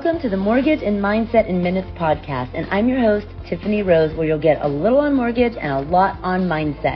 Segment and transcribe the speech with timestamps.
[0.00, 4.16] Welcome to the Mortgage and Mindset in Minutes podcast, and I'm your host, Tiffany Rose,
[4.16, 6.94] where you'll get a little on mortgage and a lot on mindset.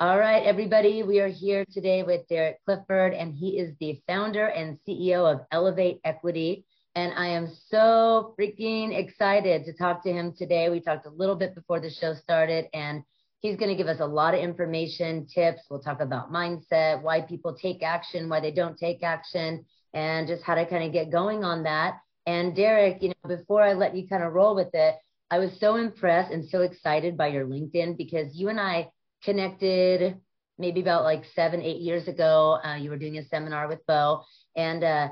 [0.00, 4.46] All right, everybody, we are here today with Derek Clifford, and he is the founder
[4.48, 6.64] and CEO of Elevate Equity.
[6.96, 10.68] And I am so freaking excited to talk to him today.
[10.68, 13.04] We talked a little bit before the show started, and
[13.38, 15.60] he's going to give us a lot of information, tips.
[15.70, 19.64] We'll talk about mindset, why people take action, why they don't take action
[19.98, 21.98] and just how to kind of get going on that.
[22.24, 24.94] And Derek, you know, before I let you kind of roll with it,
[25.28, 28.90] I was so impressed and so excited by your LinkedIn because you and I
[29.24, 30.16] connected
[30.56, 32.60] maybe about like seven, eight years ago.
[32.64, 34.22] Uh, you were doing a seminar with Bo,
[34.54, 35.08] and uh,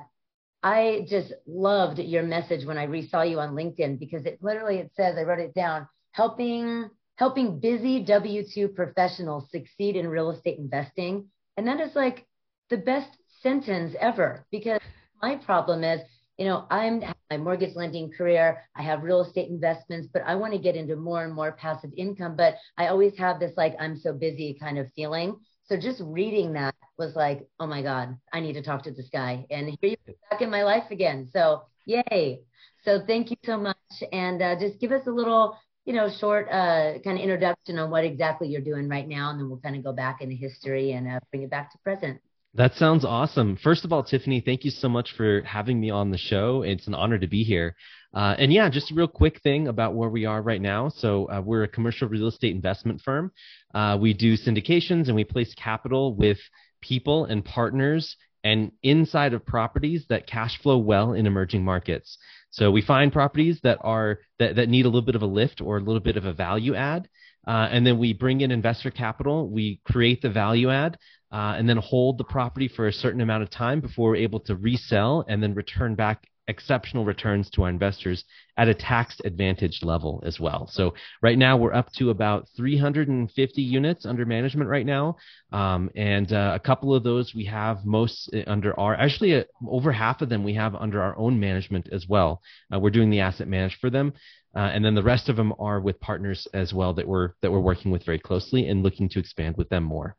[0.63, 4.93] I just loved your message when I resaw you on LinkedIn because it literally it
[4.95, 10.59] says I wrote it down helping helping busy W two professionals succeed in real estate
[10.59, 12.25] investing, and that is like
[12.71, 13.11] the best
[13.47, 14.81] sentence ever because
[15.23, 16.01] my problem is,
[16.37, 20.53] you know, I'm my mortgage lending career, I have real estate investments, but I want
[20.53, 22.35] to get into more and more passive income.
[22.37, 25.37] But I always have this like I'm so busy kind of feeling.
[25.69, 29.09] So just reading that was like, oh my God, I need to talk to this
[29.13, 29.47] guy.
[29.49, 31.29] And here you back in my life again.
[31.33, 32.41] So yay.
[32.85, 33.77] So thank you so much.
[34.11, 37.91] And uh, just give us a little, you know, short uh, kind of introduction on
[37.91, 39.31] what exactly you're doing right now.
[39.31, 41.79] And then we'll kind of go back into history and uh, bring it back to
[41.79, 42.21] present.
[42.57, 43.59] That sounds awesome.
[43.63, 46.63] First of all, Tiffany, thank you so much for having me on the show.
[46.63, 47.77] It's an honor to be here.
[48.15, 50.89] Uh, and yeah, just a real quick thing about where we are right now.
[50.89, 53.31] So uh, we're a commercial real estate investment firm.
[53.75, 56.39] Uh, we do syndications and we place capital with
[56.81, 62.17] people and partners and inside of properties that cash flow well in emerging markets.
[62.49, 65.61] So we find properties that are that, that need a little bit of a lift
[65.61, 67.07] or a little bit of a value add.
[67.47, 69.49] Uh, and then we bring in investor capital.
[69.49, 70.97] We create the value add
[71.33, 74.41] uh, and then hold the property for a certain amount of time before we're able
[74.41, 78.25] to resell and then return back exceptional returns to our investors
[78.57, 80.69] at a tax advantaged level as well.
[80.71, 85.17] So right now we're up to about 350 units under management right now,
[85.53, 89.45] um, and uh, a couple of those we have most uh, under our actually uh,
[89.69, 92.41] over half of them we have under our own management as well.
[92.73, 94.13] Uh, we're doing the asset manage for them.
[94.55, 97.53] Uh, and then the rest of them are with partners as well that we're that
[97.53, 100.17] we're working with very closely and looking to expand with them more.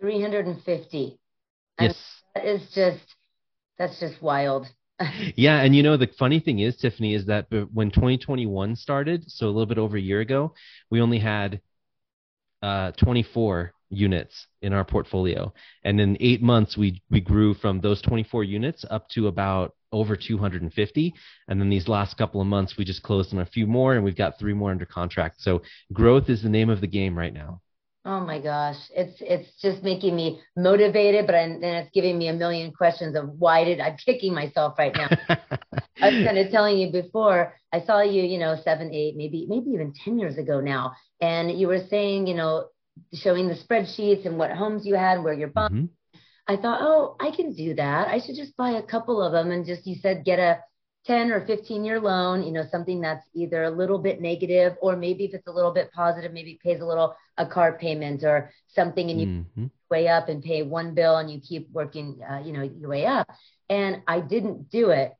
[0.00, 1.18] 350.
[1.80, 1.96] Yes.
[2.34, 3.04] that is just,
[3.78, 4.66] that's just wild.
[5.36, 5.60] yeah.
[5.62, 9.48] And you know, the funny thing is, Tiffany, is that when 2021 started, so a
[9.48, 10.54] little bit over a year ago,
[10.90, 11.60] we only had
[12.62, 15.52] uh, 24 units in our portfolio.
[15.84, 20.16] And in eight months, we, we grew from those 24 units up to about over
[20.16, 21.14] 250.
[21.48, 24.04] And then these last couple of months, we just closed on a few more and
[24.04, 25.40] we've got three more under contract.
[25.40, 27.62] So growth is the name of the game right now.
[28.04, 32.32] Oh my gosh, it's it's just making me motivated, but then it's giving me a
[32.32, 35.08] million questions of why did I'm kicking myself right now.
[36.00, 37.54] I was kind of telling you before.
[37.72, 41.58] I saw you, you know, seven, eight, maybe maybe even ten years ago now, and
[41.58, 42.68] you were saying, you know,
[43.12, 45.70] showing the spreadsheets and what homes you had, where you're buying.
[45.70, 46.20] Mm-hmm.
[46.46, 48.08] I thought, oh, I can do that.
[48.08, 50.60] I should just buy a couple of them and just you said get a
[51.08, 54.94] 10 or 15 year loan, you know, something that's either a little bit negative or
[54.94, 58.52] maybe if it's a little bit positive, maybe pays a little a car payment or
[58.68, 59.66] something and you mm-hmm.
[59.90, 63.06] way up and pay one bill and you keep working, uh, you know, your way
[63.06, 63.26] up.
[63.70, 65.14] And I didn't do it.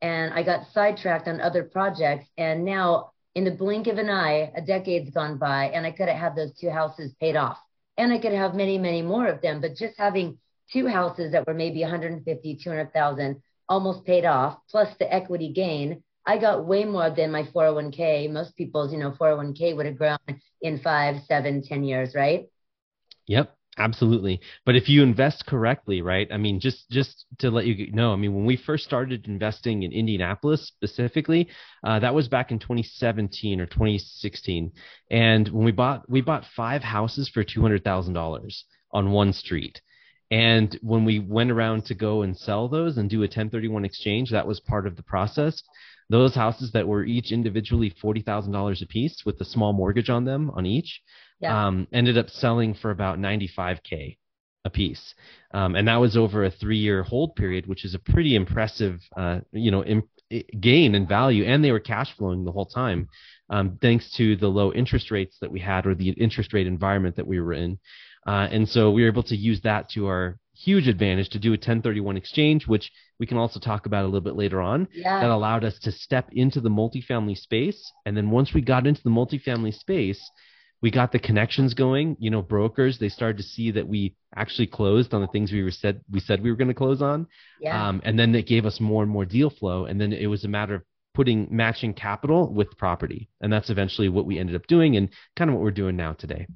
[0.00, 2.26] And I got sidetracked on other projects.
[2.38, 6.08] And now in the blink of an eye, a decade's gone by and I could
[6.08, 7.58] have had those two houses paid off
[7.98, 9.60] and I could have many, many more of them.
[9.60, 10.38] But just having
[10.72, 16.38] two houses that were maybe 150, 200,000 almost paid off, plus the equity gain, I
[16.38, 18.30] got way more than my 401k.
[18.30, 20.18] Most people's, you know, 401k would have grown
[20.62, 22.46] in five, seven, ten years, right?
[23.26, 24.40] Yep, absolutely.
[24.64, 26.28] But if you invest correctly, right?
[26.30, 29.82] I mean, just just to let you know, I mean, when we first started investing
[29.82, 31.48] in Indianapolis specifically,
[31.84, 34.72] uh, that was back in 2017 or 2016,
[35.10, 39.32] and when we bought we bought five houses for two hundred thousand dollars on one
[39.32, 39.80] street.
[40.34, 44.32] And when we went around to go and sell those and do a 1031 exchange,
[44.32, 45.62] that was part of the process.
[46.10, 50.50] Those houses that were each individually $40,000 a piece with a small mortgage on them
[50.50, 51.00] on each
[51.38, 51.66] yeah.
[51.66, 54.16] um, ended up selling for about 95K
[54.64, 55.14] a piece.
[55.52, 58.98] Um, and that was over a three year hold period, which is a pretty impressive,
[59.16, 60.08] uh, you know, imp-
[60.58, 61.44] gain in value.
[61.44, 63.08] And they were cash flowing the whole time,
[63.50, 67.14] um, thanks to the low interest rates that we had or the interest rate environment
[67.16, 67.78] that we were in.
[68.26, 71.50] Uh, and so we were able to use that to our huge advantage to do
[71.50, 74.88] a 1031 exchange, which we can also talk about a little bit later on.
[74.92, 75.20] Yeah.
[75.20, 77.92] That allowed us to step into the multifamily space.
[78.06, 80.20] And then once we got into the multifamily space,
[80.80, 82.16] we got the connections going.
[82.18, 85.62] You know, brokers they started to see that we actually closed on the things we
[85.62, 87.26] were said we said we were going to close on.
[87.60, 87.88] Yeah.
[87.88, 90.44] Um, and then it gave us more and more deal flow, and then it was
[90.44, 90.82] a matter of
[91.14, 95.48] putting matching capital with property, and that's eventually what we ended up doing, and kind
[95.48, 96.46] of what we're doing now today.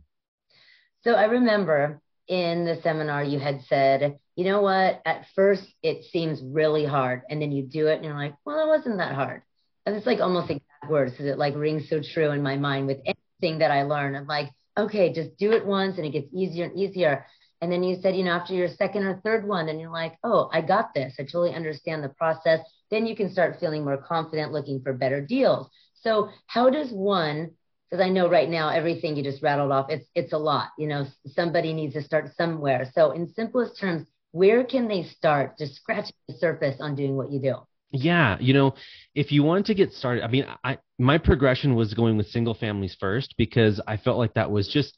[1.05, 5.01] So I remember in the seminar you had said, you know what?
[5.05, 8.61] At first it seems really hard, and then you do it, and you're like, well,
[8.65, 9.43] it wasn't that hard.
[9.87, 12.87] And it's like almost exact words because it like rings so true in my mind
[12.87, 14.15] with anything that I learn.
[14.15, 17.27] I'm like, okay, just do it once, and it gets easier and easier.
[17.61, 20.17] And then you said, you know, after your second or third one, and you're like,
[20.23, 21.15] oh, I got this.
[21.19, 22.61] I totally understand the process.
[22.91, 25.69] Then you can start feeling more confident, looking for better deals.
[25.95, 27.53] So, how does one
[27.89, 30.69] because I know right now everything you just rattled off, it's it's a lot.
[30.79, 32.91] You know, somebody needs to start somewhere.
[32.95, 37.31] So in simplest terms, where can they start just scratch the surface on doing what
[37.31, 37.57] you do?
[37.91, 38.75] Yeah, you know,
[39.15, 42.55] if you want to get started, I mean, I my progression was going with single
[42.55, 44.97] families first because I felt like that was just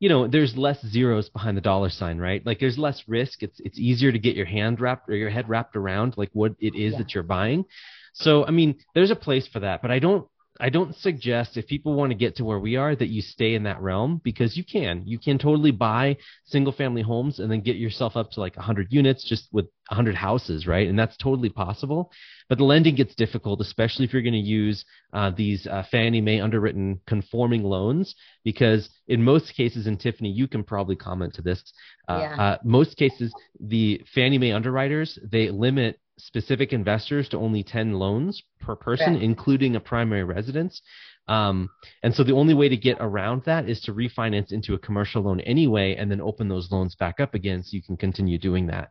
[0.00, 2.44] you know, there's less zeros behind the dollar sign, right?
[2.46, 3.42] Like there's less risk.
[3.42, 6.52] It's it's easier to get your hand wrapped or your head wrapped around like what
[6.60, 6.98] it is yeah.
[6.98, 7.64] that you're buying.
[8.12, 10.28] So, I mean, there's a place for that, but I don't
[10.60, 13.54] I don't suggest if people want to get to where we are that you stay
[13.54, 15.02] in that realm because you can.
[15.06, 16.16] You can totally buy
[16.46, 20.16] single family homes and then get yourself up to like 100 units just with 100
[20.16, 20.88] houses, right?
[20.88, 22.10] And that's totally possible.
[22.48, 26.20] But the lending gets difficult, especially if you're going to use uh, these uh, Fannie
[26.20, 31.42] Mae underwritten conforming loans, because in most cases, and Tiffany, you can probably comment to
[31.42, 31.62] this.
[32.08, 32.42] Uh, yeah.
[32.42, 38.42] Uh, most cases, the Fannie Mae underwriters they limit specific investors to only 10 loans
[38.60, 39.22] per person, right.
[39.22, 40.82] including a primary residence.
[41.28, 41.68] Um,
[42.02, 45.22] and so the only way to get around that is to refinance into a commercial
[45.22, 48.66] loan anyway, and then open those loans back up again so you can continue doing
[48.68, 48.90] that.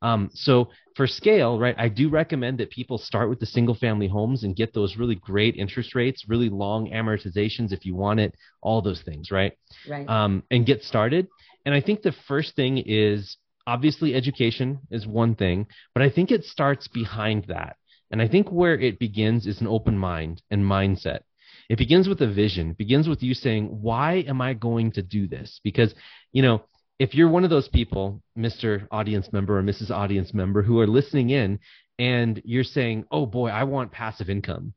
[0.00, 4.06] Um, so for scale, right, I do recommend that people start with the single family
[4.06, 8.34] homes and get those really great interest rates, really long amortizations if you want it,
[8.60, 9.52] all those things, right?
[9.88, 10.08] Right.
[10.08, 11.26] Um, and get started.
[11.64, 13.36] And I think the first thing is
[13.68, 17.76] obviously education is one thing, but I think it starts behind that.
[18.10, 21.20] And I think where it begins is an open mind and mindset.
[21.68, 25.02] It begins with a vision, it begins with you saying, why am I going to
[25.02, 25.60] do this?
[25.62, 25.94] Because,
[26.32, 26.62] you know,
[26.98, 28.88] if you're one of those people, Mr.
[28.90, 29.90] Audience member or Mrs.
[29.90, 31.58] Audience member, who are listening in
[31.98, 34.72] and you're saying, oh boy, I want passive income.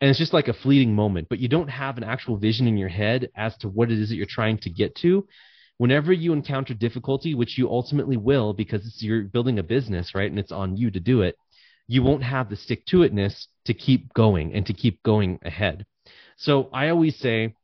[0.00, 2.78] And it's just like a fleeting moment, but you don't have an actual vision in
[2.78, 5.28] your head as to what it is that you're trying to get to
[5.80, 10.28] whenever you encounter difficulty, which you ultimately will because you're building a business, right?
[10.28, 11.36] And it's on you to do it,
[11.86, 15.86] you won't have the stick to itness to keep going and to keep going ahead.
[16.36, 17.54] So I always say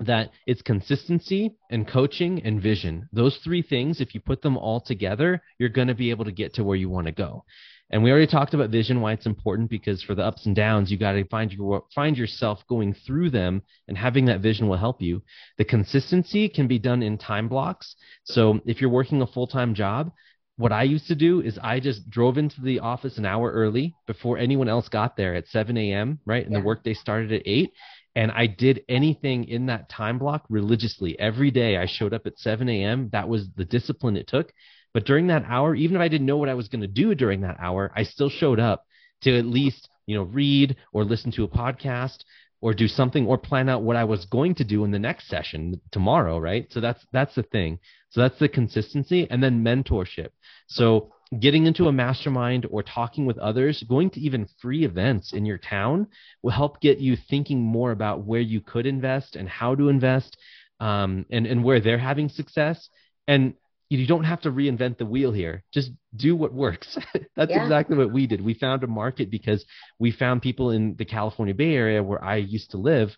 [0.00, 3.08] that it's consistency and coaching and vision.
[3.12, 6.32] Those three things, if you put them all together, you're going to be able to
[6.32, 7.44] get to where you want to go.
[7.90, 10.90] And we already talked about vision, why it's important because for the ups and downs,
[10.90, 14.78] you got to find your find yourself going through them, and having that vision will
[14.78, 15.22] help you.
[15.58, 17.94] The consistency can be done in time blocks.
[18.24, 20.12] So if you're working a full time job,
[20.56, 23.94] what I used to do is I just drove into the office an hour early
[24.06, 26.20] before anyone else got there at 7 a.m.
[26.24, 26.60] Right, and yeah.
[26.60, 27.72] the workday started at eight,
[28.14, 31.76] and I did anything in that time block religiously every day.
[31.76, 33.10] I showed up at 7 a.m.
[33.12, 34.52] That was the discipline it took
[34.94, 37.14] but during that hour, even if I didn't know what I was going to do
[37.14, 38.86] during that hour, I still showed up
[39.22, 42.18] to at least, you know, read or listen to a podcast
[42.60, 45.28] or do something or plan out what I was going to do in the next
[45.28, 46.66] session tomorrow, right?
[46.72, 47.80] So that's that's the thing.
[48.10, 50.28] So that's the consistency and then mentorship.
[50.68, 55.44] So getting into a mastermind or talking with others, going to even free events in
[55.44, 56.06] your town
[56.42, 60.36] will help get you thinking more about where you could invest and how to invest
[60.80, 62.88] um, and, and where they're having success.
[63.26, 63.54] And
[63.90, 65.62] you don't have to reinvent the wheel here.
[65.72, 66.98] Just do what works.
[67.36, 67.62] That's yeah.
[67.62, 68.40] exactly what we did.
[68.40, 69.64] We found a market because
[69.98, 73.16] we found people in the California Bay Area where I used to live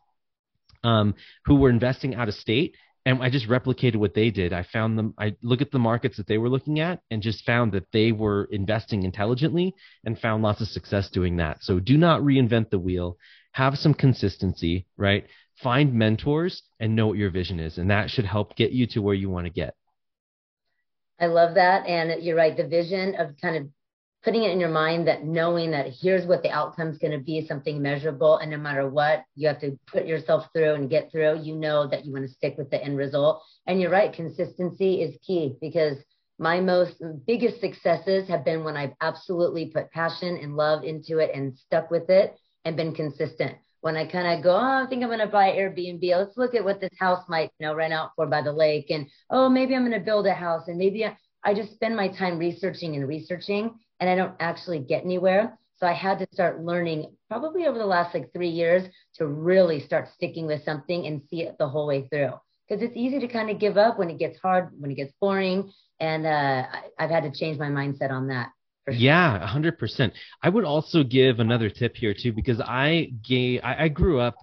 [0.84, 2.76] um, who were investing out of state.
[3.04, 4.52] And I just replicated what they did.
[4.52, 7.44] I found them, I look at the markets that they were looking at and just
[7.44, 11.58] found that they were investing intelligently and found lots of success doing that.
[11.62, 13.16] So do not reinvent the wheel.
[13.52, 15.24] Have some consistency, right?
[15.62, 17.78] Find mentors and know what your vision is.
[17.78, 19.76] And that should help get you to where you want to get.
[21.18, 21.86] I love that.
[21.86, 22.56] And you're right.
[22.56, 23.68] The vision of kind of
[24.22, 27.24] putting it in your mind that knowing that here's what the outcome is going to
[27.24, 28.38] be, something measurable.
[28.38, 31.86] And no matter what you have to put yourself through and get through, you know
[31.86, 33.42] that you want to stick with the end result.
[33.66, 34.12] And you're right.
[34.12, 35.98] Consistency is key because
[36.38, 41.30] my most biggest successes have been when I've absolutely put passion and love into it
[41.32, 45.02] and stuck with it and been consistent when I kind of go, oh, I think
[45.02, 46.02] I'm going to buy Airbnb.
[46.02, 48.90] Let's look at what this house might, you know, rent out for by the lake.
[48.90, 50.64] And, oh, maybe I'm going to build a house.
[50.66, 54.80] And maybe I, I just spend my time researching and researching and I don't actually
[54.80, 55.56] get anywhere.
[55.78, 58.82] So I had to start learning probably over the last like three years
[59.16, 62.32] to really start sticking with something and see it the whole way through.
[62.68, 65.12] because it's easy to kind of give up when it gets hard, when it gets
[65.20, 65.70] boring.
[66.00, 66.64] And uh,
[66.98, 68.50] I've had to change my mindset on that.
[68.88, 70.12] Yeah, hundred percent.
[70.42, 74.36] I would also give another tip here too, because I gave, I, I grew up,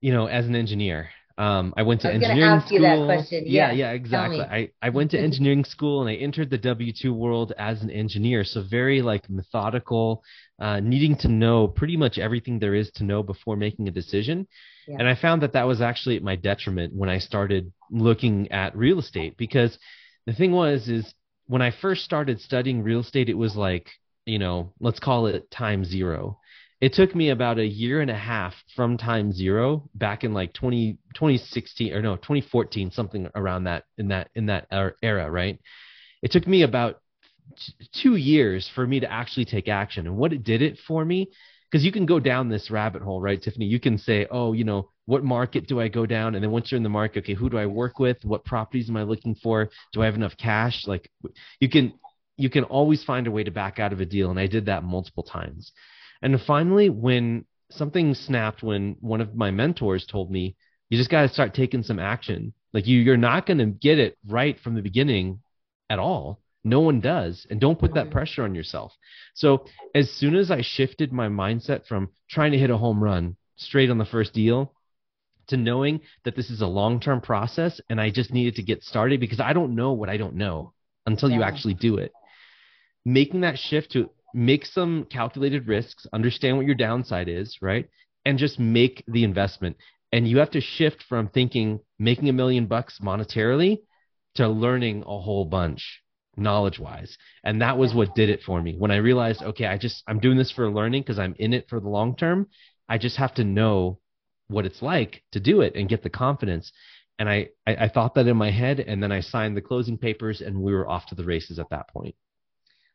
[0.00, 1.10] you know, as an engineer.
[1.38, 3.26] Um, I went to I engineering school.
[3.46, 4.40] Yeah, yeah, yeah, exactly.
[4.40, 7.90] I, I went to engineering school and I entered the W two world as an
[7.90, 8.44] engineer.
[8.44, 10.22] So very like methodical,
[10.60, 14.46] uh, needing to know pretty much everything there is to know before making a decision.
[14.86, 14.96] Yeah.
[14.98, 18.76] And I found that that was actually at my detriment when I started looking at
[18.76, 19.78] real estate because
[20.26, 21.14] the thing was is
[21.50, 23.90] when I first started studying real estate, it was like
[24.24, 26.38] you know let's call it time zero.
[26.80, 30.54] It took me about a year and a half from time zero back in like
[30.54, 35.58] 20, 2016 or no 2014 something around that in that in that er, era right?
[36.22, 37.00] It took me about
[38.00, 40.06] two years for me to actually take action.
[40.06, 41.32] And what it did it for me
[41.68, 43.66] because you can go down this rabbit hole right tiffany?
[43.66, 46.70] You can say oh you know what market do i go down and then once
[46.70, 49.34] you're in the market okay who do i work with what properties am i looking
[49.34, 51.10] for do i have enough cash like
[51.60, 51.92] you can
[52.36, 54.66] you can always find a way to back out of a deal and i did
[54.66, 55.72] that multiple times
[56.22, 60.56] and finally, when something snapped, when one of my mentors told me,
[60.88, 62.52] you just got to start taking some action.
[62.72, 65.40] Like you, you're not going to get it right from the beginning
[65.88, 66.40] at all.
[66.62, 67.46] No one does.
[67.48, 68.12] And don't put that mm-hmm.
[68.12, 68.92] pressure on yourself.
[69.34, 73.36] So as soon as I shifted my mindset from trying to hit a home run
[73.56, 74.74] straight on the first deal
[75.50, 78.82] to knowing that this is a long term process and I just needed to get
[78.82, 80.72] started because I don't know what I don't know
[81.06, 81.36] until yeah.
[81.36, 82.12] you actually do it.
[83.04, 87.88] Making that shift to make some calculated risks, understand what your downside is, right?
[88.24, 89.76] And just make the investment.
[90.12, 93.78] And you have to shift from thinking making a million bucks monetarily
[94.34, 96.02] to learning a whole bunch
[96.36, 97.16] knowledge wise.
[97.44, 98.74] And that was what did it for me.
[98.76, 101.68] When I realized, okay, I just, I'm doing this for learning because I'm in it
[101.68, 102.48] for the long term.
[102.88, 104.00] I just have to know
[104.50, 106.72] what it's like to do it and get the confidence.
[107.18, 108.80] And I, I, I thought that in my head.
[108.80, 111.70] And then I signed the closing papers and we were off to the races at
[111.70, 112.14] that point.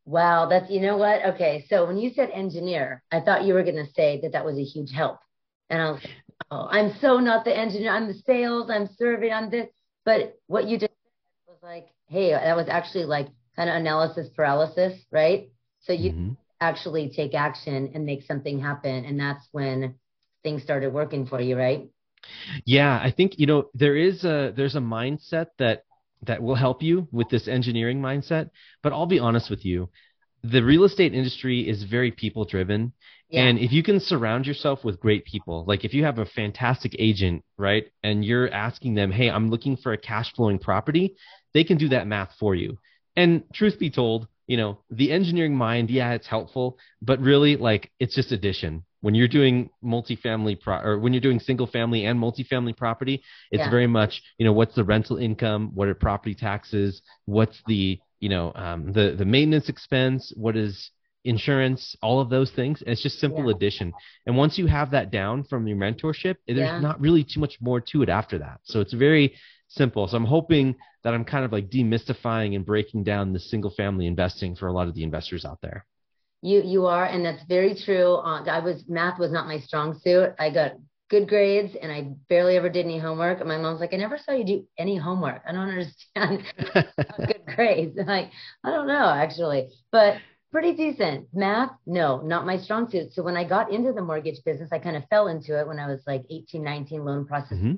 [0.05, 1.25] Wow, that's you know what?
[1.33, 4.45] Okay, so when you said engineer, I thought you were going to say that that
[4.45, 5.17] was a huge help,
[5.71, 6.01] and I was,
[6.51, 7.91] oh, I'm so not the engineer.
[7.91, 8.69] I'm the sales.
[8.69, 9.33] I'm serving.
[9.33, 9.67] I'm this.
[10.05, 10.93] But what you just
[11.47, 15.49] was like, hey, that was actually like kind of analysis paralysis, right?
[15.79, 16.33] So you mm-hmm.
[16.61, 19.95] actually take action and make something happen, and that's when
[20.45, 21.89] things started working for you, right?
[22.65, 25.83] Yeah, I think you know there is a there's a mindset that
[26.21, 28.51] that will help you with this engineering mindset.
[28.81, 29.89] But I'll be honest with you,
[30.43, 32.93] the real estate industry is very people driven.
[33.29, 33.43] Yeah.
[33.43, 36.95] And if you can surround yourself with great people, like if you have a fantastic
[36.99, 41.15] agent, right, and you're asking them, hey, I'm looking for a cash flowing property,
[41.53, 42.77] they can do that math for you.
[43.15, 47.91] And truth be told, you know, the engineering mind, yeah, it's helpful, but really, like,
[47.99, 52.19] it's just addition when you're doing multifamily pro- or when you're doing single family and
[52.19, 53.21] multifamily property,
[53.51, 53.69] it's yeah.
[53.69, 58.29] very much you know what's the rental income, what are property taxes, what's the you
[58.29, 60.89] know um, the the maintenance expense, what is
[61.23, 62.81] insurance, all of those things.
[62.81, 63.55] And it's just simple yeah.
[63.55, 63.93] addition.
[64.25, 66.79] And once you have that down from your mentorship, there's yeah.
[66.79, 68.61] not really too much more to it after that.
[68.63, 69.35] So it's very
[69.67, 70.07] simple.
[70.07, 74.07] So I'm hoping that I'm kind of like demystifying and breaking down the single family
[74.07, 75.85] investing for a lot of the investors out there.
[76.45, 78.15] You you are, and that's very true.
[78.15, 80.29] Uh, I was math was not my strong suit.
[80.37, 80.73] I got
[81.09, 83.39] good grades, and I barely ever did any homework.
[83.39, 85.41] And my mom's like, I never saw you do any homework.
[85.47, 86.43] I don't understand
[87.25, 87.97] good grades.
[87.99, 88.29] I'm like,
[88.63, 90.17] I don't know actually, but
[90.51, 91.27] pretty decent.
[91.33, 93.13] Math, no, not my strong suit.
[93.13, 95.79] So when I got into the mortgage business, I kind of fell into it when
[95.79, 97.73] I was like 18, 19, loan process, mm-hmm.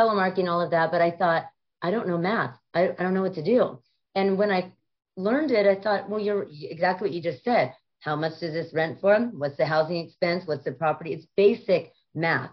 [0.00, 0.92] telemarketing, all of that.
[0.92, 1.46] But I thought,
[1.82, 2.56] I don't know math.
[2.72, 3.80] I, I don't know what to do.
[4.14, 4.72] And when I
[5.16, 7.74] learned it, I thought, well, you're exactly what you just said.
[8.04, 9.18] How much does this rent for?
[9.32, 10.42] What's the housing expense?
[10.46, 11.14] What's the property?
[11.14, 12.50] It's basic math.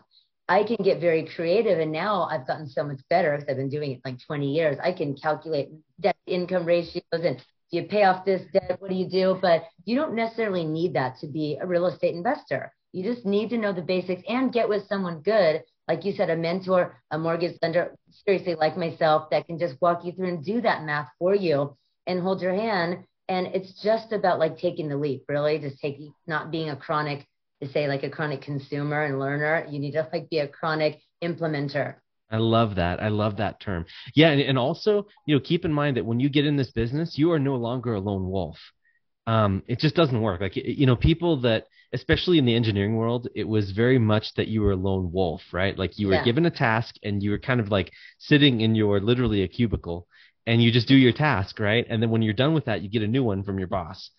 [0.48, 3.70] I can get very creative, and now I've gotten so much better because I've been
[3.70, 4.78] doing it like 20 years.
[4.82, 8.78] I can calculate debt income ratios and do you pay off this debt?
[8.80, 9.40] What do you do?
[9.42, 12.74] But you don't necessarily need that to be a real estate investor.
[12.94, 16.30] You just need to know the basics and get with someone good, like you said,
[16.30, 20.46] a mentor, a mortgage lender, seriously, like myself, that can just walk you through and
[20.46, 21.78] do that math for you
[22.08, 26.14] and hold your hand and it's just about like taking the leap really just taking
[26.28, 27.26] not being a chronic
[27.62, 31.00] to say like a chronic consumer and learner you need to like be a chronic
[31.24, 31.96] implementer
[32.34, 33.04] I love that.
[33.04, 33.86] I love that term.
[34.16, 36.72] Yeah, and, and also, you know, keep in mind that when you get in this
[36.72, 38.58] business, you are no longer a lone wolf.
[39.28, 40.40] Um, it just doesn't work.
[40.40, 44.48] Like, you know, people that, especially in the engineering world, it was very much that
[44.48, 45.78] you were a lone wolf, right?
[45.78, 46.24] Like you were yeah.
[46.24, 50.08] given a task and you were kind of like sitting in your literally a cubicle
[50.48, 51.86] and you just do your task, right?
[51.90, 54.10] And then when you're done with that, you get a new one from your boss.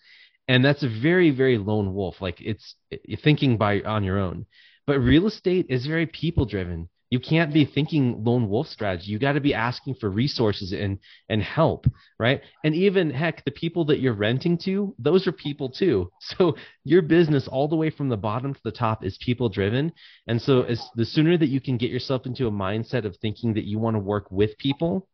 [0.47, 2.21] And that's a very, very lone wolf.
[2.21, 2.75] Like it's
[3.23, 4.45] thinking by on your own.
[4.85, 6.89] But real estate is very people driven.
[7.09, 9.11] You can't be thinking lone wolf strategy.
[9.11, 10.97] You got to be asking for resources and
[11.29, 11.85] and help,
[12.19, 12.41] right?
[12.63, 16.11] And even heck, the people that you're renting to, those are people too.
[16.19, 19.93] So your business all the way from the bottom to the top is people driven.
[20.27, 23.53] And so as the sooner that you can get yourself into a mindset of thinking
[23.53, 25.07] that you want to work with people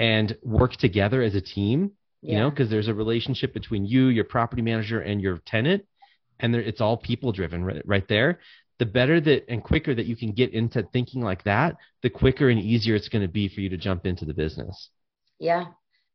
[0.00, 1.92] and work together as a team,
[2.22, 2.32] yeah.
[2.32, 5.84] you know, because there's a relationship between you, your property manager, and your tenant,
[6.40, 8.40] and there, it's all people driven right, right there
[8.80, 12.48] the better that and quicker that you can get into thinking like that, the quicker
[12.48, 14.88] and easier it's going to be for you to jump into the business.
[15.38, 15.66] Yeah.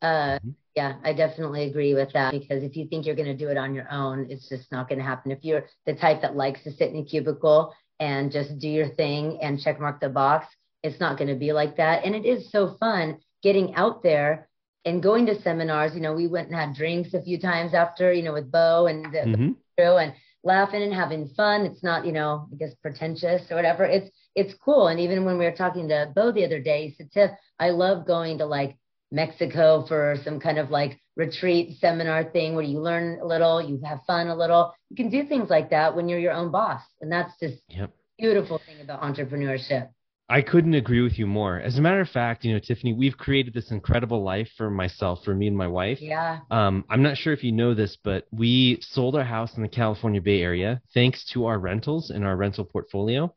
[0.01, 0.49] Uh, mm-hmm.
[0.75, 3.57] Yeah, I definitely agree with that because if you think you're going to do it
[3.57, 5.31] on your own, it's just not going to happen.
[5.31, 8.89] If you're the type that likes to sit in a cubicle and just do your
[8.89, 10.47] thing and check mark the box,
[10.83, 12.03] it's not going to be like that.
[12.03, 14.49] And it is so fun getting out there
[14.85, 15.93] and going to seminars.
[15.93, 18.87] You know, we went and had drinks a few times after, you know, with Bo
[18.87, 19.51] and the, mm-hmm.
[19.77, 21.61] and laughing and having fun.
[21.61, 23.85] It's not, you know, I guess pretentious or whatever.
[23.85, 24.87] It's it's cool.
[24.87, 27.69] And even when we were talking to Bo the other day, he said, Tiff, I
[27.69, 28.77] love going to like
[29.11, 33.79] Mexico for some kind of like retreat seminar thing where you learn a little, you
[33.85, 34.73] have fun a little.
[34.89, 36.81] You can do things like that when you're your own boss.
[36.99, 37.91] And that's just yep.
[38.17, 39.89] beautiful thing about entrepreneurship.
[40.27, 41.59] I couldn't agree with you more.
[41.59, 45.23] As a matter of fact, you know, Tiffany, we've created this incredible life for myself,
[45.23, 46.01] for me and my wife.
[46.01, 46.39] Yeah.
[46.49, 49.69] Um, I'm not sure if you know this, but we sold our house in the
[49.69, 53.35] California Bay Area thanks to our rentals and our rental portfolio.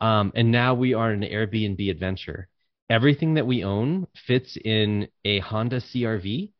[0.00, 2.48] Um, and now we are in an Airbnb adventure.
[2.88, 6.52] Everything that we own fits in a Honda CRV,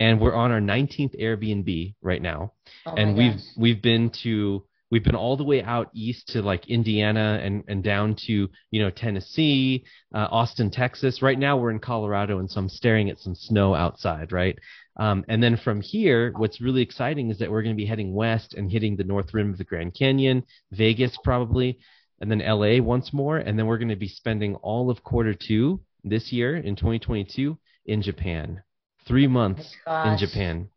[0.00, 2.54] and we're on our 19th Airbnb right now.
[2.84, 3.44] Oh and we've gosh.
[3.56, 7.82] we've been to we've been all the way out east to like Indiana and, and
[7.82, 9.84] down to, you know, Tennessee,
[10.14, 11.22] uh, Austin, Texas.
[11.22, 12.38] Right now we're in Colorado.
[12.38, 14.56] And so I'm staring at some snow outside, right?
[14.98, 18.12] Um, and then from here, what's really exciting is that we're going to be heading
[18.12, 21.78] west and hitting the north rim of the Grand Canyon, Vegas probably,
[22.20, 23.38] and then LA once more.
[23.38, 27.58] And then we're going to be spending all of quarter two this year in 2022
[27.86, 28.62] in Japan.
[29.08, 30.68] Three months oh in Japan.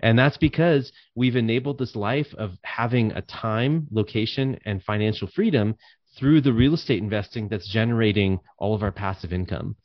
[0.00, 5.76] And that's because we've enabled this life of having a time, location, and financial freedom
[6.18, 9.76] through the real estate investing that's generating all of our passive income.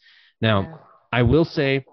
[0.42, 0.78] Now, yeah.
[1.12, 1.86] I will say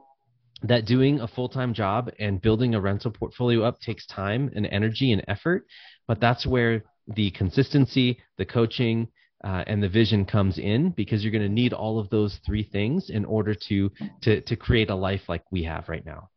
[0.63, 4.67] that doing a full time job and building a rental portfolio up takes time and
[4.67, 5.67] energy and effort,
[6.07, 9.09] but that's where the consistency, the coaching,
[9.45, 12.63] uh, and the vision comes in because you're going to need all of those three
[12.63, 13.91] things in order to,
[14.23, 16.31] to to create a life like we have right now.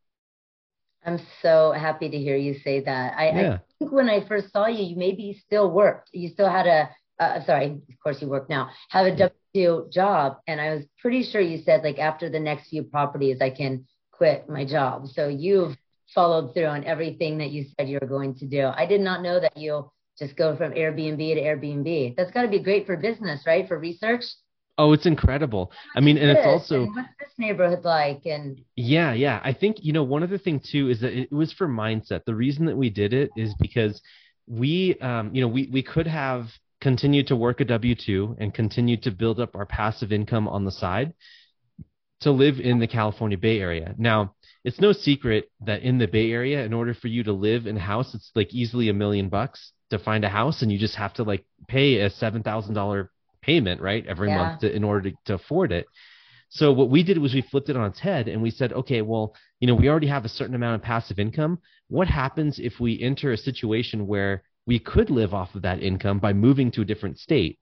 [1.06, 3.18] I'm so happy to hear you say that.
[3.18, 3.54] I, yeah.
[3.54, 6.10] I think when I first saw you, you maybe still worked.
[6.14, 9.88] You still had a, uh, sorry, of course you work now, have a W two
[9.92, 10.38] job.
[10.48, 13.86] And I was pretty sure you said like after the next few properties, I can
[14.12, 15.08] quit my job.
[15.08, 15.76] So you've
[16.14, 18.72] followed through on everything that you said you were going to do.
[18.76, 22.16] I did not know that you just go from Airbnb to Airbnb.
[22.18, 23.68] That's got to be great for business, right?
[23.68, 24.26] For research.
[24.80, 25.74] Oh, it's incredible.
[25.94, 28.26] I mean, and it's also and what's this neighborhood like?
[28.26, 29.42] And yeah, yeah.
[29.44, 32.24] I think you know one other thing too is that it was for mindset.
[32.24, 34.02] The reason that we did it is because
[34.48, 36.46] we, um, you know, we we could have
[36.80, 40.64] continued to work a W two and continued to build up our passive income on
[40.64, 41.14] the side
[42.22, 43.94] to live in the California Bay Area.
[43.98, 47.68] Now, it's no secret that in the Bay Area, in order for you to live
[47.68, 50.80] in a house, it's like easily a million bucks to find a house, and you
[50.80, 53.12] just have to like pay a seven thousand dollar
[53.50, 54.38] payment, right, every yeah.
[54.38, 55.86] month to, in order to, to afford it.
[56.50, 59.02] So what we did was we flipped it on its head and we said, okay,
[59.02, 61.60] well, you know, we already have a certain amount of passive income.
[61.88, 66.20] What happens if we enter a situation where we could live off of that income
[66.20, 67.58] by moving to a different state?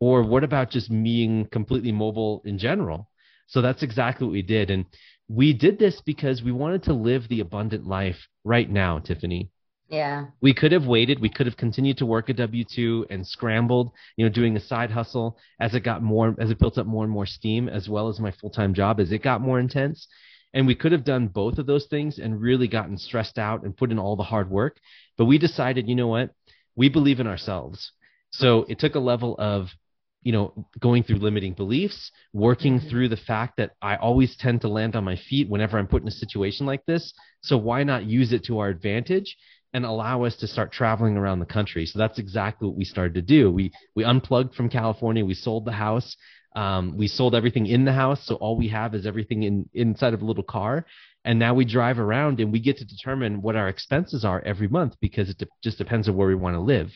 [0.00, 3.08] Or what about just being completely mobile in general?
[3.46, 4.70] So that's exactly what we did.
[4.70, 4.84] And
[5.28, 9.50] we did this because we wanted to live the abundant life right now, Tiffany.
[9.88, 10.26] Yeah.
[10.40, 11.20] We could have waited.
[11.20, 14.60] We could have continued to work a W two and scrambled, you know, doing a
[14.60, 17.88] side hustle as it got more, as it built up more and more steam, as
[17.88, 20.08] well as my full time job as it got more intense.
[20.54, 23.76] And we could have done both of those things and really gotten stressed out and
[23.76, 24.78] put in all the hard work.
[25.18, 26.30] But we decided, you know what?
[26.76, 27.92] We believe in ourselves.
[28.30, 29.68] So it took a level of,
[30.22, 32.88] you know, going through limiting beliefs, working mm-hmm.
[32.88, 36.02] through the fact that I always tend to land on my feet whenever I'm put
[36.02, 37.12] in a situation like this.
[37.42, 39.36] So why not use it to our advantage?
[39.74, 41.84] And allow us to start traveling around the country.
[41.84, 43.50] So that's exactly what we started to do.
[43.50, 45.24] We we unplugged from California.
[45.24, 46.16] We sold the house.
[46.56, 50.14] Um, we sold everything in the house, so all we have is everything in inside
[50.14, 50.86] of a little car.
[51.24, 54.68] And now we drive around and we get to determine what our expenses are every
[54.68, 56.90] month because it de- just depends on where we want to live.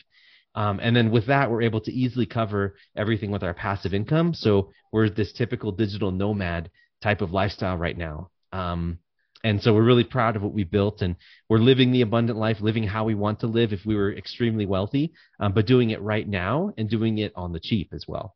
[0.55, 4.33] Um, and then with that, we're able to easily cover everything with our passive income.
[4.33, 6.69] So we're this typical digital nomad
[7.01, 8.29] type of lifestyle right now.
[8.51, 8.99] Um,
[9.43, 11.15] and so we're really proud of what we built and
[11.49, 14.65] we're living the abundant life living how we want to live if we were extremely
[14.65, 18.35] wealthy um, but doing it right now and doing it on the cheap as well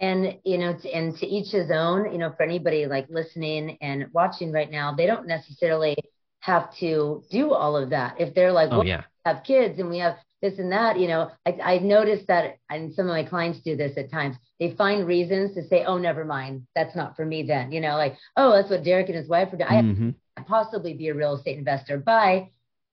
[0.00, 2.12] And you know, to, and to each his own.
[2.12, 5.96] You know, for anybody like listening and watching right now, they don't necessarily
[6.40, 8.20] have to do all of that.
[8.20, 9.02] If they're like, oh, well, yeah.
[9.24, 12.58] we have kids and we have this and that, you know, I, I noticed that,
[12.70, 14.36] and some of my clients do this at times.
[14.60, 17.72] They find reasons to say, oh, never mind, that's not for me then.
[17.72, 19.68] You know, like, oh, that's what Derek and his wife are doing.
[19.68, 20.10] Mm-hmm.
[20.36, 21.98] I possibly be a real estate investor.
[21.98, 22.50] Bye.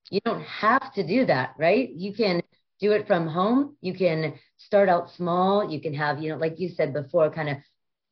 [0.10, 1.90] You don't have to do that, right?
[1.90, 2.42] You can
[2.80, 3.76] do it from home.
[3.82, 5.70] You can start out small.
[5.70, 7.58] You can have, you know, like you said before, kind of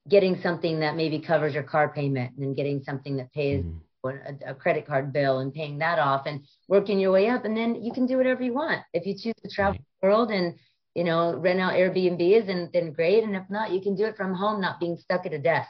[0.10, 3.64] getting something that maybe covers your car payment and then getting something that pays.
[3.64, 3.78] Mm-hmm
[4.12, 7.56] a, a, credit card bill and paying that off and working your way up and
[7.56, 10.56] then you can do whatever you want if you choose to travel the world and
[10.96, 14.18] you know rent out airbnbs and then great and if not you can do it
[14.18, 15.70] from home not being stuck at a desk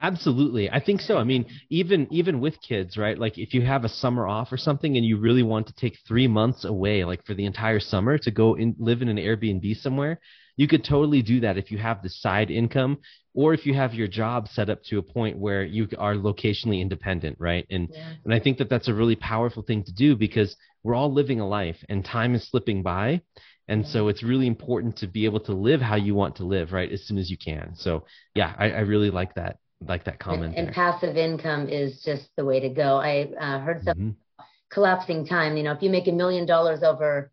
[0.00, 0.70] Absolutely.
[0.70, 1.18] I think so.
[1.18, 3.18] I mean, even even with kids, right?
[3.18, 5.98] Like if you have a summer off or something and you really want to take
[6.06, 9.76] 3 months away like for the entire summer to go and live in an Airbnb
[9.80, 10.20] somewhere,
[10.56, 12.98] you could totally do that if you have the side income
[13.34, 16.80] or if you have your job set up to a point where you are locationally
[16.80, 17.66] independent, right?
[17.70, 18.14] And yeah.
[18.24, 21.40] and I think that that's a really powerful thing to do because we're all living
[21.40, 23.20] a life and time is slipping by.
[23.68, 23.92] And yeah.
[23.92, 26.90] so it's really important to be able to live how you want to live, right?
[26.90, 27.74] As soon as you can.
[27.76, 30.54] So yeah, I, I really like that, like that comment.
[30.56, 32.96] And, and passive income is just the way to go.
[32.96, 34.42] I uh, heard some mm-hmm.
[34.70, 35.56] collapsing time.
[35.56, 37.30] You know, if you make a million dollars over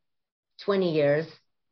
[0.66, 1.26] 20 years,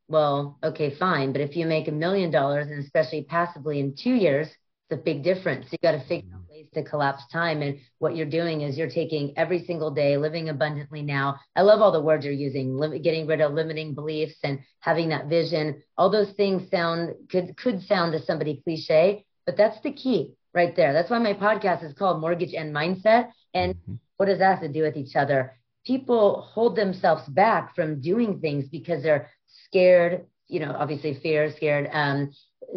[0.08, 1.32] well, okay, fine.
[1.32, 5.04] But if you make a million dollars and especially passively in two years, it's a
[5.04, 5.68] big difference.
[5.72, 7.62] You got to figure out ways to collapse time.
[7.62, 11.40] And what you're doing is you're taking every single day, living abundantly now.
[11.56, 15.28] I love all the words you're using, getting rid of limiting beliefs and having that
[15.28, 15.82] vision.
[15.98, 20.76] All those things sound could could sound to somebody cliche, but that's the key right
[20.76, 20.94] there.
[20.94, 23.32] That's why my podcast is called Mortgage and Mindset.
[23.54, 23.96] And mm-hmm.
[24.18, 25.58] what does that have to do with each other?
[25.86, 29.30] People hold themselves back from doing things because they're
[29.66, 32.32] scared, you know, obviously fear, scared, um,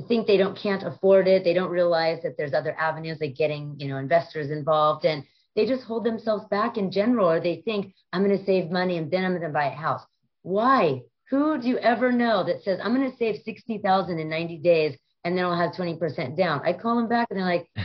[0.08, 1.44] think they don't can't afford it.
[1.44, 5.66] They don't realize that there's other avenues like getting, you know, investors involved and they
[5.66, 9.10] just hold themselves back in general or they think I'm going to save money and
[9.10, 10.02] then I'm going to buy a house.
[10.42, 11.00] Why?
[11.30, 14.96] Who do you ever know that says I'm going to save 60,000 in 90 days
[15.24, 16.60] and then I'll have 20% down?
[16.64, 17.84] I call them back and they're like, I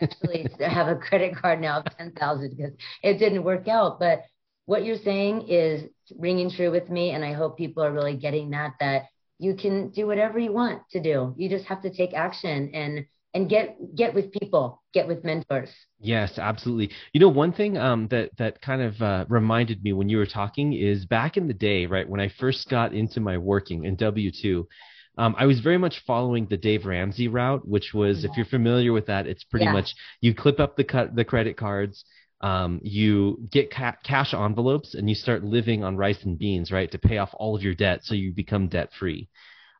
[0.00, 2.72] actually have a credit card now of 10,000 because
[3.02, 4.00] it didn't work out.
[4.00, 4.22] But
[4.70, 7.10] what you're saying is ringing true with me.
[7.10, 9.06] And I hope people are really getting that, that
[9.36, 11.34] you can do whatever you want to do.
[11.36, 13.04] You just have to take action and,
[13.34, 15.70] and get, get with people, get with mentors.
[15.98, 16.90] Yes, absolutely.
[17.12, 20.26] You know, one thing um, that that kind of uh, reminded me when you were
[20.40, 23.96] talking is back in the day, right when I first got into my working in
[23.96, 24.68] W two,
[25.18, 28.30] um, I was very much following the Dave Ramsey route, which was, yeah.
[28.30, 29.72] if you're familiar with that, it's pretty yeah.
[29.72, 32.04] much you clip up the cut the credit cards,
[32.40, 36.90] um, you get ca- cash envelopes and you start living on rice and beans, right,
[36.92, 39.28] to pay off all of your debt so you become debt free.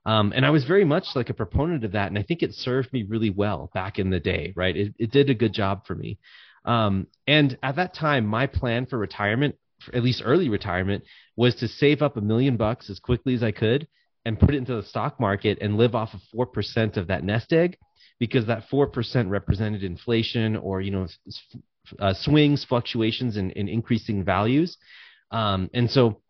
[0.06, 2.54] Um, and I was very much like a proponent of that, and I think it
[2.54, 4.76] served me really well back in the day, right?
[4.76, 6.18] It, it did a good job for me.
[6.64, 11.04] Um, and at that time, my plan for retirement, for at least early retirement,
[11.36, 13.88] was to save up a million bucks as quickly as I could
[14.24, 17.24] and put it into the stock market and live off of four percent of that
[17.24, 17.78] nest egg,
[18.18, 21.06] because that four percent represented inflation or you know
[21.98, 24.76] uh, swings, fluctuations, and, increasing values.
[25.30, 26.20] Um, and so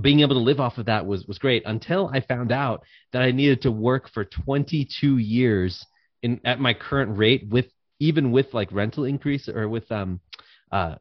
[0.00, 3.22] being able to live off of that was was great until I found out that
[3.22, 5.84] I needed to work for 22 years
[6.22, 7.66] in at my current rate with
[8.00, 10.20] even with like rental increase or with um
[10.72, 10.96] uh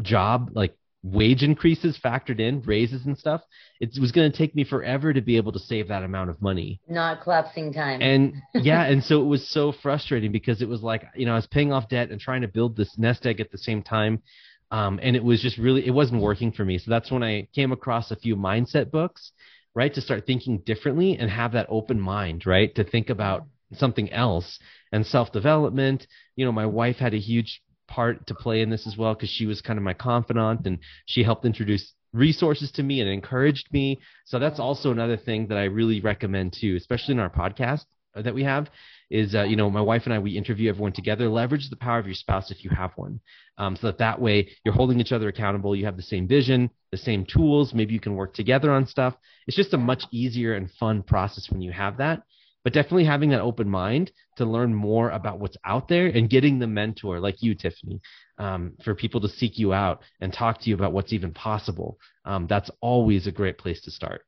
[0.00, 3.42] job like wage increases factored in, raises and stuff,
[3.80, 6.40] it was going to take me forever to be able to save that amount of
[6.40, 6.80] money.
[6.88, 8.00] Not collapsing time.
[8.00, 11.36] And yeah, and so it was so frustrating because it was like, you know, I
[11.36, 14.22] was paying off debt and trying to build this nest egg at the same time.
[14.70, 16.78] Um, and it was just really, it wasn't working for me.
[16.78, 19.32] So that's when I came across a few mindset books,
[19.74, 19.92] right?
[19.92, 22.74] To start thinking differently and have that open mind, right?
[22.76, 24.58] To think about something else
[24.92, 26.06] and self development.
[26.36, 27.60] You know, my wife had a huge
[27.92, 30.78] part to play in this as well because she was kind of my confidant and
[31.04, 34.00] she helped introduce resources to me and encouraged me.
[34.24, 38.34] So that's also another thing that I really recommend too, especially in our podcast that
[38.34, 38.68] we have
[39.10, 41.28] is uh, you know my wife and I we interview everyone together.
[41.28, 43.20] Leverage the power of your spouse if you have one,
[43.58, 45.76] um, so that that way you're holding each other accountable.
[45.76, 47.72] You have the same vision, the same tools.
[47.74, 49.14] Maybe you can work together on stuff.
[49.46, 52.22] It's just a much easier and fun process when you have that
[52.64, 56.58] but definitely having that open mind to learn more about what's out there and getting
[56.58, 58.00] the mentor like you tiffany
[58.38, 61.98] um, for people to seek you out and talk to you about what's even possible
[62.24, 64.24] um, that's always a great place to start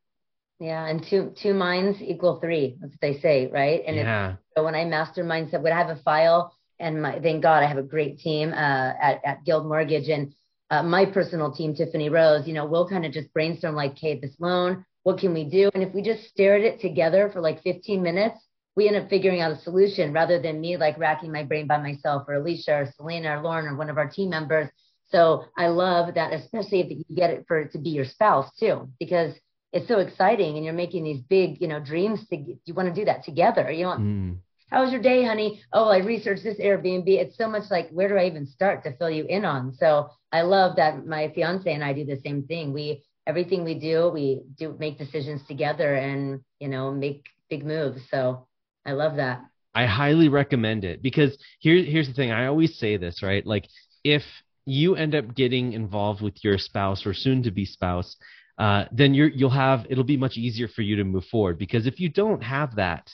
[0.61, 4.35] yeah and two two minds equal three that's what they say right and yeah.
[4.57, 7.66] so when i mastermind mindset when i have a file and my thank god i
[7.66, 10.35] have a great team uh, at, at guild mortgage and
[10.70, 14.18] uh, my personal team tiffany rose you know we'll kind of just brainstorm like okay
[14.18, 15.71] this loan what can we do?
[15.75, 18.38] And if we just stare at it together for like 15 minutes,
[18.75, 21.79] we end up figuring out a solution rather than me like racking my brain by
[21.79, 24.69] myself or Alicia or Selena or Lauren or one of our team members.
[25.11, 28.51] So I love that, especially if you get it for it to be your spouse
[28.59, 29.35] too, because
[29.73, 32.95] it's so exciting and you're making these big, you know, dreams to you want to
[32.95, 33.71] do that together.
[33.71, 34.38] You want mm.
[34.71, 35.62] how was your day, honey?
[35.73, 37.09] Oh, I researched this Airbnb.
[37.09, 39.75] It's so much like where do I even start to fill you in on?
[39.75, 42.73] So I love that my fiance and I do the same thing.
[42.73, 48.03] We everything we do, we do make decisions together and, you know, make big moves.
[48.11, 48.47] So
[48.85, 49.45] I love that.
[49.75, 52.31] I highly recommend it because here, here's the thing.
[52.31, 53.45] I always say this, right?
[53.45, 53.67] Like
[54.05, 54.23] if
[54.67, 58.17] you end up getting involved with your spouse or soon to be spouse,
[58.59, 61.87] uh, then you're, you'll have, it'll be much easier for you to move forward because
[61.87, 63.11] if you don't have that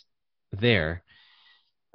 [0.52, 1.02] there,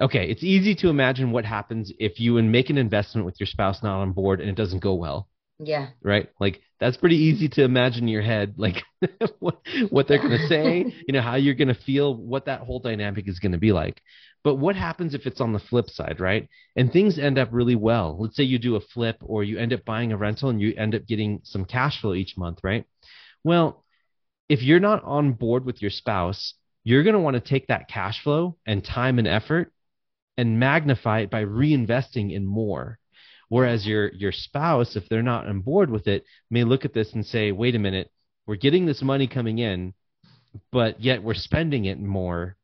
[0.01, 3.83] okay, it's easy to imagine what happens if you make an investment with your spouse
[3.83, 5.29] not on board and it doesn't go well.
[5.59, 5.89] Yeah.
[6.01, 6.29] Right.
[6.39, 8.83] Like that's pretty easy to imagine in your head, like
[9.39, 9.59] what,
[9.89, 12.79] what they're going to say, you know, how you're going to feel, what that whole
[12.79, 14.01] dynamic is going to be like.
[14.43, 16.47] But what happens if it's on the flip side, right?
[16.75, 18.17] And things end up really well.
[18.19, 20.73] Let's say you do a flip or you end up buying a rental and you
[20.75, 22.85] end up getting some cash flow each month, right?
[23.43, 23.83] Well,
[24.47, 27.87] if you're not on board with your spouse, you're going to want to take that
[27.87, 29.73] cash flow and time and effort
[30.37, 32.99] and magnify it by reinvesting in more
[33.49, 37.13] Whereas your your spouse, if they're not on board with it, may look at this
[37.13, 38.11] and say, "Wait a minute,
[38.45, 39.93] we're getting this money coming in,
[40.71, 42.57] but yet we're spending it more,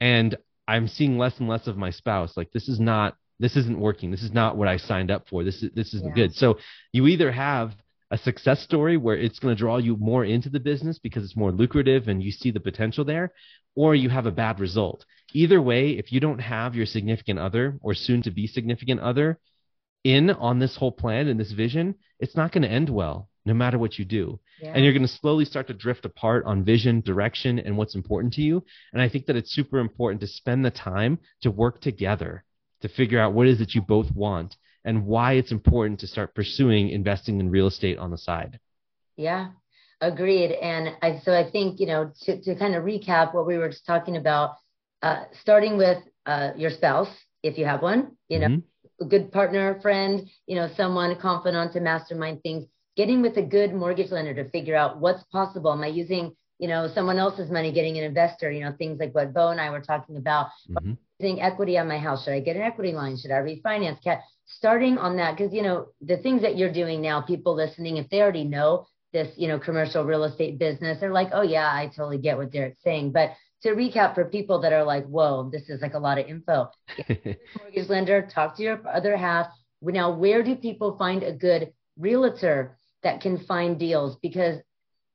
[0.00, 2.36] and I'm seeing less and less of my spouse.
[2.36, 4.10] Like this is not this isn't working.
[4.10, 5.44] This is not what I signed up for.
[5.44, 6.26] This is this isn't yeah.
[6.26, 6.58] good." So
[6.92, 7.74] you either have
[8.10, 11.36] a success story where it's going to draw you more into the business because it's
[11.36, 13.32] more lucrative and you see the potential there,
[13.76, 15.04] or you have a bad result.
[15.32, 19.38] Either way, if you don't have your significant other or soon to be significant other
[20.04, 23.54] in on this whole plan and this vision, it's not going to end well no
[23.54, 24.38] matter what you do.
[24.60, 24.72] Yeah.
[24.74, 28.34] And you're going to slowly start to drift apart on vision, direction, and what's important
[28.34, 28.62] to you.
[28.92, 32.44] And I think that it's super important to spend the time to work together
[32.82, 36.34] to figure out what is it you both want and why it's important to start
[36.34, 38.58] pursuing investing in real estate on the side.
[39.16, 39.48] Yeah,
[40.00, 40.52] agreed.
[40.52, 43.68] And I, so I think, you know, to, to kind of recap what we were
[43.68, 44.56] just talking about,
[45.02, 47.10] uh, starting with uh, your spouse,
[47.42, 48.60] if you have one, you know, mm-hmm
[49.00, 52.64] a good partner, friend, you know, someone, confidant to mastermind things,
[52.96, 55.72] getting with a good mortgage lender to figure out what's possible.
[55.72, 59.14] Am I using, you know, someone else's money, getting an investor, you know, things like
[59.14, 60.92] what Bo and I were talking about, mm-hmm.
[61.18, 62.24] using equity on my house.
[62.24, 63.16] Should I get an equity line?
[63.16, 63.98] Should I refinance?
[64.44, 65.38] Starting on that.
[65.38, 68.86] Cause you know, the things that you're doing now, people listening, if they already know
[69.12, 72.50] this, you know, commercial real estate business, they're like, oh yeah, I totally get what
[72.50, 73.12] Derek's saying.
[73.12, 73.30] But
[73.62, 76.70] to recap for people that are like, whoa, this is like a lot of info.
[77.08, 79.48] mortgage lender, talk to your other half.
[79.82, 84.16] Now, where do people find a good realtor that can find deals?
[84.22, 84.58] Because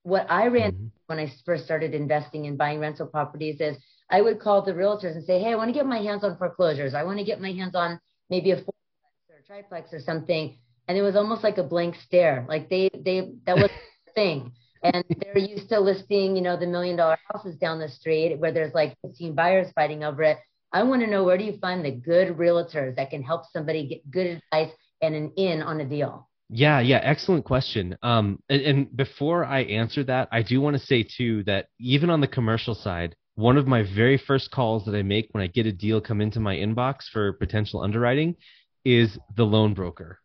[0.03, 0.88] what I ran mm-hmm.
[1.08, 3.77] when I first started investing in buying rental properties is
[4.10, 6.38] I would call the realtors and say, hey, I want to get my hands on
[6.38, 6.93] foreclosures.
[6.93, 10.58] I want to get my hands on maybe a fourplex or triplex or something.
[10.88, 12.45] And it was almost like a blank stare.
[12.47, 13.71] Like they, they, that was
[14.05, 14.51] the thing
[14.93, 18.52] and they're used to listing, you know, the million dollar houses down the street where
[18.52, 20.38] there's like 15 buyers fighting over it.
[20.71, 23.88] I want to know where do you find the good realtors that can help somebody
[23.88, 26.30] get good advice and an in on a deal?
[26.50, 27.98] Yeah, yeah, excellent question.
[28.04, 32.10] Um, and, and before I answer that, I do want to say too that even
[32.10, 35.48] on the commercial side, one of my very first calls that I make when I
[35.48, 38.36] get a deal come into my inbox for potential underwriting
[38.86, 40.19] is the loan broker.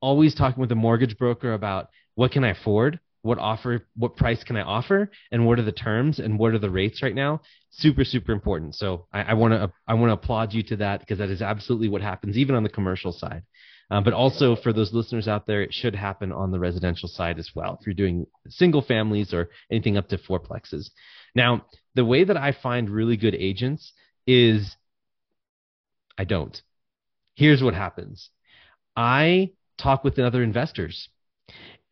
[0.00, 3.00] Always talking with the mortgage broker about what can I afford?
[3.24, 5.10] What offer what price can i offer?
[5.32, 6.18] And what are the terms?
[6.18, 7.40] And what are the rates right now?
[7.70, 8.74] Super super important.
[8.74, 11.88] So i want to i want to applaud you to that because that is absolutely
[11.88, 13.42] what happens even on the commercial side.
[13.90, 17.38] Um, but also for those listeners out there it should happen on the residential side
[17.38, 20.90] as well if you're doing single families or anything up to fourplexes.
[21.34, 23.94] Now the way that i find really good agents
[24.26, 24.76] is
[26.18, 26.60] i don't.
[27.36, 28.28] Here's what happens.
[28.94, 31.08] I talk with other investors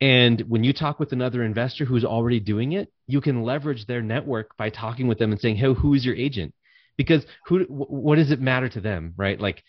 [0.01, 4.01] and when you talk with another investor who's already doing it, you can leverage their
[4.01, 6.53] network by talking with them and saying, "Hey, who is your agent?"
[6.97, 9.39] Because who, what does it matter to them, right?
[9.39, 9.63] Like,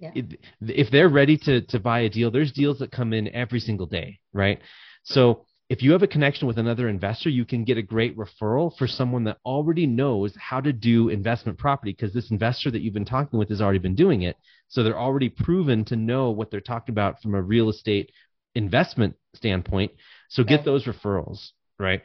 [0.00, 0.12] yeah.
[0.14, 3.60] it, if they're ready to to buy a deal, there's deals that come in every
[3.60, 4.60] single day, right?
[5.04, 8.74] So if you have a connection with another investor, you can get a great referral
[8.76, 12.94] for someone that already knows how to do investment property because this investor that you've
[12.94, 14.36] been talking with has already been doing it.
[14.68, 18.10] So they're already proven to know what they're talking about from a real estate
[18.58, 19.92] investment standpoint.
[20.28, 22.02] So get those referrals, right?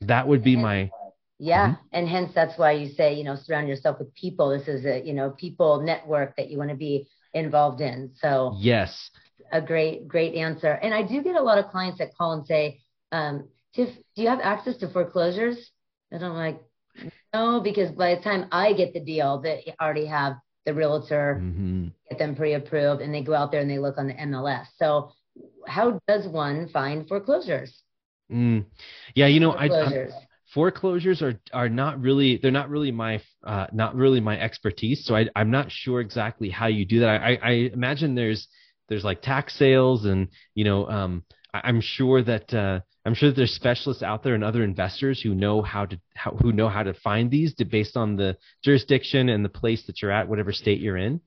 [0.00, 0.90] That would be my
[1.38, 1.82] yeah, mm-hmm.
[1.92, 4.48] and hence that's why you say, you know, surround yourself with people.
[4.48, 8.12] This is a, you know, people network that you want to be involved in.
[8.14, 9.10] So yes,
[9.52, 10.72] a great, great answer.
[10.72, 12.80] And I do get a lot of clients that call and say,
[13.12, 15.58] um, Tiff, do you have access to foreclosures?
[16.10, 16.58] And I'm like,
[17.34, 20.36] No, because by the time I get the deal, they already have
[20.66, 21.86] the realtor mm-hmm.
[22.10, 24.66] get them pre-approved, and they go out there and they look on the MLS.
[24.76, 25.12] So,
[25.66, 27.82] how does one find foreclosures?
[28.30, 28.66] Mm.
[29.14, 30.12] Yeah, you know, foreclosures.
[30.12, 35.04] I, foreclosures are are not really they're not really my uh, not really my expertise.
[35.04, 37.22] So I, I'm not sure exactly how you do that.
[37.22, 38.48] I, I imagine there's
[38.88, 43.36] there's like tax sales and you know um, I'm sure that uh, I'm sure that
[43.36, 46.82] there's specialists out there and other investors who know how to how, who know how
[46.82, 50.52] to find these to, based on the jurisdiction and the place that you're at, whatever
[50.52, 51.20] state you're in.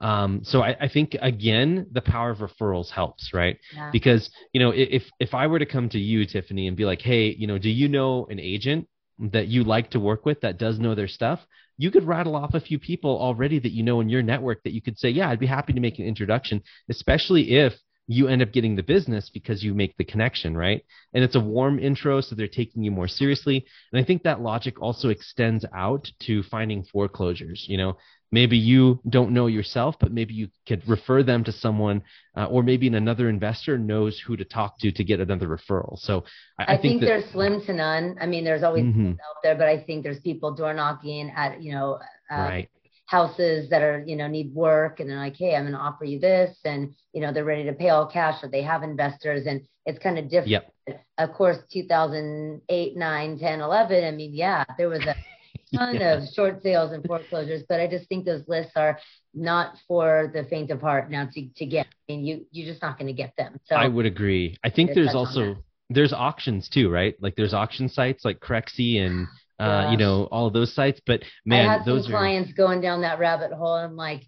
[0.00, 3.58] Um, so I, I, think again, the power of referrals helps, right?
[3.74, 3.90] Yeah.
[3.90, 7.00] Because you know, if if I were to come to you, Tiffany, and be like,
[7.00, 10.58] hey, you know, do you know an agent that you like to work with that
[10.58, 11.40] does know their stuff?
[11.78, 14.72] You could rattle off a few people already that you know in your network that
[14.72, 17.74] you could say, yeah, I'd be happy to make an introduction, especially if
[18.06, 20.84] you end up getting the business because you make the connection, right?
[21.12, 23.66] And it's a warm intro, so they're taking you more seriously.
[23.92, 27.64] And I think that logic also extends out to finding foreclosures.
[27.68, 27.96] You know,
[28.30, 32.02] maybe you don't know yourself, but maybe you could refer them to someone,
[32.36, 35.98] uh, or maybe another investor knows who to talk to to get another referral.
[35.98, 36.24] So
[36.58, 38.16] I, I, I think, think that, there's slim to none.
[38.20, 39.10] I mean, there's always mm-hmm.
[39.10, 41.98] out there, but I think there's people door knocking at you know.
[42.30, 42.70] Uh, right
[43.06, 46.04] houses that are you know need work and they're like hey i'm going to offer
[46.04, 49.46] you this and you know they're ready to pay all cash or they have investors
[49.46, 50.64] and it's kind of different.
[50.88, 51.04] Yep.
[51.18, 55.14] of course 2008 9 10 11 i mean yeah there was a
[55.76, 56.14] ton yeah.
[56.14, 58.98] of short sales and foreclosures but i just think those lists are
[59.32, 61.10] not for the faint of heart.
[61.10, 63.76] Now to, to get i mean you you're just not going to get them so.
[63.76, 64.56] I would agree.
[64.64, 65.56] I think there's also
[65.90, 67.14] there's auctions too right?
[67.20, 71.00] Like there's auction sites like Crexi and uh, you know, all of those sites.
[71.06, 72.18] But man, I had those some are...
[72.18, 73.76] clients going down that rabbit hole.
[73.76, 74.22] And I'm like,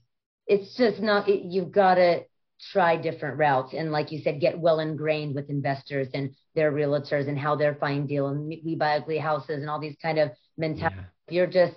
[0.46, 1.28] it's just not.
[1.28, 2.24] It, you've got to
[2.72, 7.28] try different routes, and like you said, get well ingrained with investors and their realtors
[7.28, 10.30] and how they're finding deal and we buy ugly houses and all these kind of
[10.56, 10.96] mentality.
[11.28, 11.34] Yeah.
[11.34, 11.74] You're just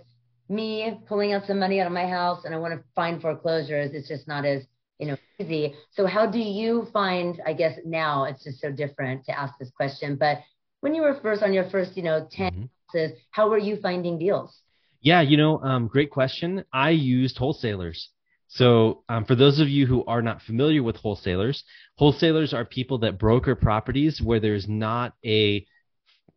[0.50, 3.92] me pulling out some money out of my house and I want to find foreclosures.
[3.94, 4.64] It's just not as
[4.98, 5.76] you know easy.
[5.92, 7.40] So how do you find?
[7.46, 10.40] I guess now it's just so different to ask this question, but
[10.80, 12.66] when you were first on your first, you know, 10 mm-hmm
[13.32, 14.62] how were you finding deals?
[15.02, 16.64] Yeah, you know, um, great question.
[16.72, 18.10] I used wholesalers.
[18.48, 21.64] So, um, for those of you who are not familiar with wholesalers,
[21.96, 25.66] wholesalers are people that broker properties where there's not a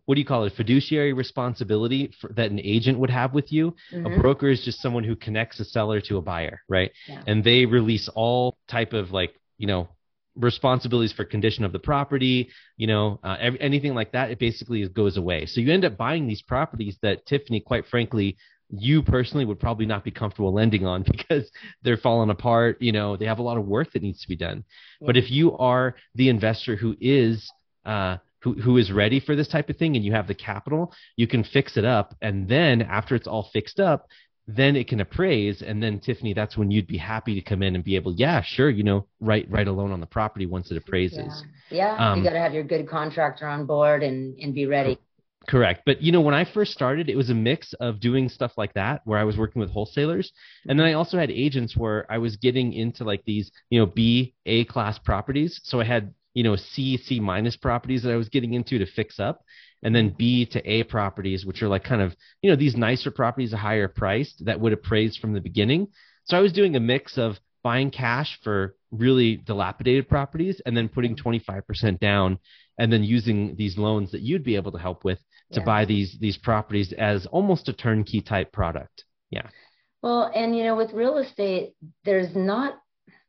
[0.07, 3.75] what do you call it fiduciary responsibility for, that an agent would have with you
[3.93, 4.07] mm-hmm.
[4.07, 7.23] a broker is just someone who connects a seller to a buyer right yeah.
[7.27, 9.89] and they release all type of like you know
[10.37, 14.87] responsibilities for condition of the property, you know, uh, every, anything like that, it basically
[14.89, 15.47] goes away.
[15.47, 18.37] So you end up buying these properties that Tiffany, quite frankly,
[18.71, 21.51] you personally would probably not be comfortable lending on because
[21.83, 22.81] they're falling apart.
[22.81, 24.65] You know, they have a lot of work that needs to be done.
[25.01, 25.07] Yeah.
[25.07, 27.51] But if you are the investor who is
[27.85, 30.93] uh, who, who is ready for this type of thing and you have the capital,
[31.17, 32.15] you can fix it up.
[32.21, 34.07] And then after it's all fixed up,
[34.47, 35.63] then it can appraise.
[35.63, 38.43] And then tiffany that's when you'd be happy to come in and be able yeah
[38.43, 41.45] sure you know write write a loan on the property once it appraises.
[41.71, 42.13] Yeah, yeah.
[42.13, 44.99] Um, you got to have your good contractor on board and and be ready.
[45.49, 45.83] Correct.
[45.85, 48.73] But you know when i first started it was a mix of doing stuff like
[48.75, 50.33] that where i was working with wholesalers.
[50.69, 53.87] And then i also had agents where i was getting into like these you know
[53.87, 55.61] b a class properties.
[55.65, 58.87] So i had you know c c minus properties that i was getting into to
[58.87, 59.43] fix up
[59.85, 63.11] and then B to A properties, which are like kind of, you know, these nicer
[63.11, 65.89] properties, a higher priced that would appraise from the beginning.
[66.25, 70.89] So I was doing a mix of buying cash for really dilapidated properties and then
[70.89, 72.39] putting 25% down
[72.79, 75.19] and then using these loans that you'd be able to help with
[75.53, 75.65] to yeah.
[75.65, 79.05] buy these these properties as almost a turnkey type product.
[79.31, 79.49] Yeah.
[80.03, 82.79] Well, and you know, with real estate, there's not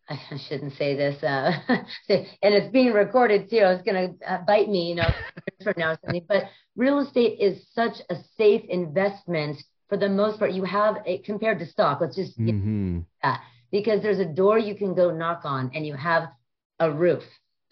[0.09, 3.59] I shouldn't say this, uh, and it's being recorded too.
[3.61, 5.09] It's going to uh, bite me, you know,
[5.63, 6.25] from now something.
[6.27, 6.43] But
[6.75, 9.57] real estate is such a safe investment
[9.89, 10.51] for the most part.
[10.51, 12.01] You have it compared to stock.
[12.01, 12.99] Let's just mm-hmm.
[13.23, 13.41] that
[13.71, 16.29] because there's a door you can go knock on, and you have
[16.79, 17.23] a roof.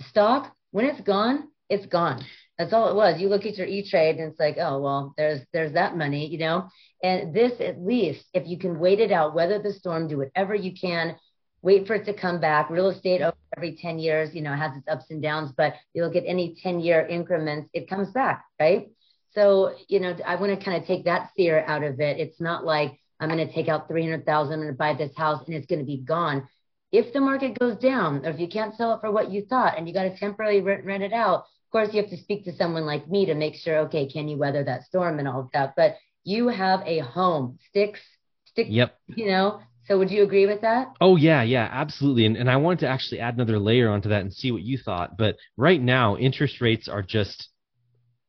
[0.09, 2.25] Stock, when it's gone, it's gone.
[2.57, 3.21] That's all it was.
[3.21, 6.27] You look at your E Trade, and it's like, oh well, there's there's that money,
[6.27, 6.67] you know.
[7.03, 10.55] And this, at least, if you can wait it out, weather the storm, do whatever
[10.55, 11.15] you can
[11.63, 12.69] wait for it to come back.
[12.69, 13.21] Real estate
[13.57, 16.55] every 10 years, you know, has its ups and downs, but you look at any
[16.61, 18.89] 10 year increments, it comes back, right?
[19.33, 22.19] So, you know, I want to kind of take that fear out of it.
[22.19, 25.65] It's not like I'm going to take out 300,000 and buy this house and it's
[25.65, 26.47] going to be gone.
[26.91, 29.77] If the market goes down or if you can't sell it for what you thought
[29.77, 32.43] and you got to temporarily rent, rent it out, of course, you have to speak
[32.45, 35.39] to someone like me to make sure, okay, can you weather that storm and all
[35.39, 35.73] of that?
[35.75, 37.99] But you have a home, sticks,
[38.45, 38.99] stick, yep.
[39.07, 40.93] you know, so would you agree with that?
[41.01, 42.25] Oh yeah, yeah, absolutely.
[42.25, 44.77] And and I wanted to actually add another layer onto that and see what you
[44.77, 45.17] thought.
[45.17, 47.49] But right now, interest rates are just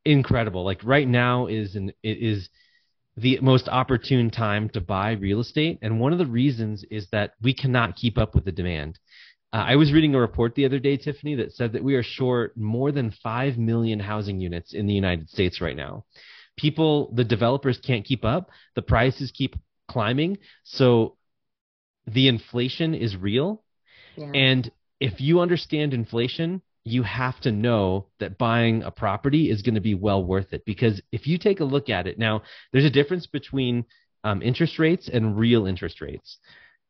[0.03, 0.63] incredible.
[0.63, 2.49] Like right now is an it is
[3.17, 5.79] the most opportune time to buy real estate.
[5.81, 8.99] And one of the reasons is that we cannot keep up with the demand.
[9.53, 12.03] Uh, I was reading a report the other day, Tiffany, that said that we are
[12.03, 16.03] short more than 5 million housing units in the United States right now.
[16.57, 19.55] People, the developers can't keep up, the prices keep
[19.87, 20.37] climbing.
[20.63, 21.15] So
[22.07, 23.63] the inflation is real.
[24.15, 24.31] Yeah.
[24.33, 29.75] And if you understand inflation, you have to know that buying a property is going
[29.75, 32.85] to be well worth it because if you take a look at it now there's
[32.85, 33.83] a difference between
[34.23, 36.37] um, interest rates and real interest rates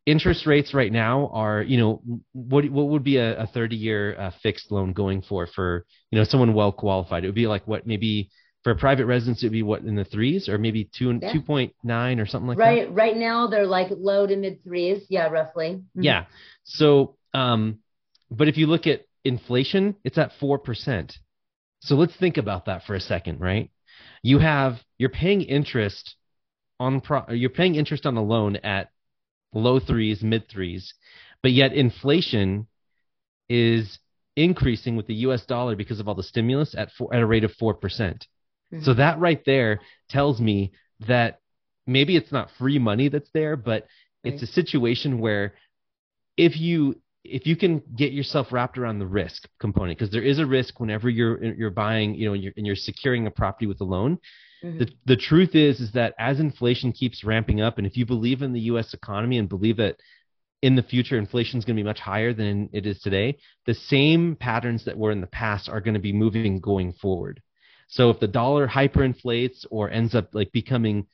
[0.06, 2.02] interest rates right now are you know
[2.34, 6.20] what what would be a, a 30 year uh, fixed loan going for for you
[6.20, 8.30] know someone well qualified it would be like what maybe
[8.66, 11.22] for a private residence it would be what in the threes or maybe two and
[11.22, 11.32] yeah.
[11.32, 15.06] 2.9 or something like right, that right right now they're like low to mid threes
[15.08, 16.02] yeah roughly mm-hmm.
[16.02, 16.26] yeah
[16.66, 17.80] so um
[18.30, 21.18] but if you look at inflation, it's at 4%.
[21.82, 23.72] So let's think about that for a second, right?
[24.24, 26.16] You have, you're paying interest
[26.80, 28.90] on, pro, you're paying interest on a loan at
[29.54, 30.94] low threes, mid threes,
[31.42, 32.68] but yet inflation
[33.50, 34.00] is
[34.36, 37.44] increasing with the US dollar because of all the stimulus at, four, at a rate
[37.44, 37.80] of 4%.
[37.80, 38.28] percent
[38.82, 40.74] So that right there tells me
[41.08, 41.40] that
[41.88, 43.88] maybe it's not free money that's there, but
[44.24, 45.54] it's a situation where
[46.36, 50.40] if you if you can get yourself wrapped around the risk component, because there is
[50.40, 53.66] a risk whenever you're you're buying, you know, and you're, and you're securing a property
[53.66, 54.20] with a loan.
[54.64, 54.80] Mm-hmm.
[54.80, 58.42] The the truth is is that as inflation keeps ramping up, and if you believe
[58.42, 58.94] in the U.S.
[58.94, 59.98] economy and believe that
[60.62, 63.74] in the future inflation is going to be much higher than it is today, the
[63.74, 67.42] same patterns that were in the past are going to be moving going forward.
[67.88, 71.08] So if the dollar hyperinflates or ends up like becoming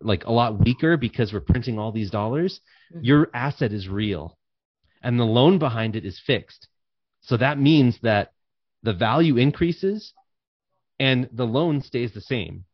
[0.00, 2.60] like a lot weaker because we're printing all these dollars,
[2.92, 3.04] mm-hmm.
[3.04, 4.38] your asset is real
[5.02, 6.68] and the loan behind it is fixed.
[7.20, 8.32] So that means that
[8.82, 10.12] the value increases
[10.98, 12.64] and the loan stays the same.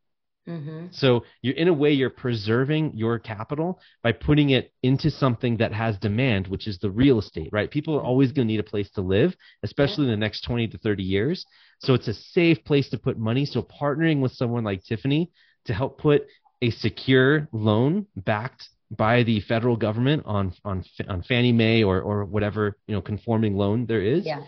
[0.48, 0.86] Mm-hmm.
[0.90, 5.72] So you're in a way you're preserving your capital by putting it into something that
[5.72, 7.70] has demand, which is the real estate, right?
[7.70, 10.12] People are always going to need a place to live, especially yeah.
[10.12, 11.46] in the next 20 to 30 years.
[11.78, 13.46] So it's a safe place to put money.
[13.46, 15.30] So partnering with someone like Tiffany
[15.64, 16.26] to help put
[16.60, 22.24] a secure loan backed by the federal government on on on Fannie Mae or or
[22.24, 24.42] whatever you know conforming loan there is, yeah.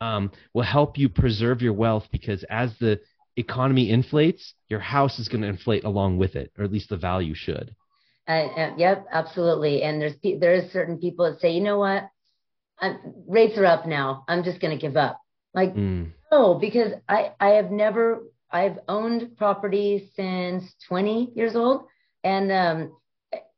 [0.00, 3.00] um, will help you preserve your wealth because as the
[3.40, 6.96] economy inflates, your house is going to inflate along with it, or at least the
[6.96, 7.74] value should.
[8.28, 9.82] Uh, uh, yep, absolutely.
[9.82, 12.08] And there's there's certain people that say, you know what,
[12.78, 14.24] I'm, rates are up now.
[14.28, 15.20] I'm just going to give up.
[15.52, 16.12] Like mm.
[16.30, 21.86] no, because I I have never I've owned property since 20 years old,
[22.22, 22.96] and um,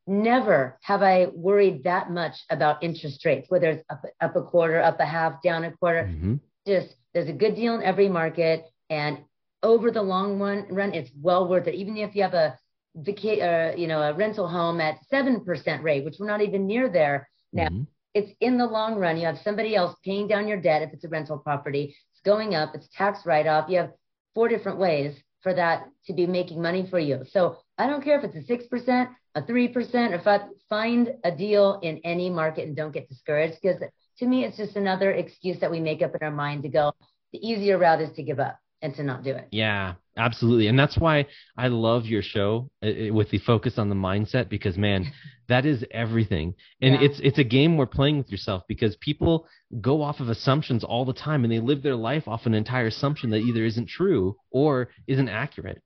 [0.07, 4.81] never have I worried that much about interest rates, whether it's up, up a quarter,
[4.81, 6.03] up a half, down a quarter.
[6.03, 6.35] Mm-hmm.
[6.67, 9.19] Just there's a good deal in every market, and
[9.63, 11.75] over the long run, run it's well worth it.
[11.75, 12.57] Even if you have a
[12.95, 16.67] vaca- uh, you know, a rental home at seven percent rate, which we're not even
[16.67, 17.67] near there now.
[17.67, 17.83] Mm-hmm.
[18.13, 19.17] It's in the long run.
[19.17, 21.95] You have somebody else paying down your debt if it's a rental property.
[22.11, 22.75] It's going up.
[22.75, 23.69] It's tax write off.
[23.69, 23.91] You have
[24.35, 27.23] four different ways for that to be making money for you.
[27.31, 29.73] So I don't care if it's a six percent a 3%
[30.13, 33.81] if I find a deal in any market and don't get discouraged because
[34.19, 36.93] to me it's just another excuse that we make up in our mind to go
[37.31, 40.77] the easier route is to give up and to not do it yeah absolutely and
[40.77, 41.25] that's why
[41.57, 45.11] i love your show uh, uh, with the focus on the mindset because man
[45.47, 47.01] that is everything and yeah.
[47.01, 49.47] it's it's a game we're playing with yourself because people
[49.81, 52.87] go off of assumptions all the time and they live their life off an entire
[52.87, 55.81] assumption that either isn't true or isn't accurate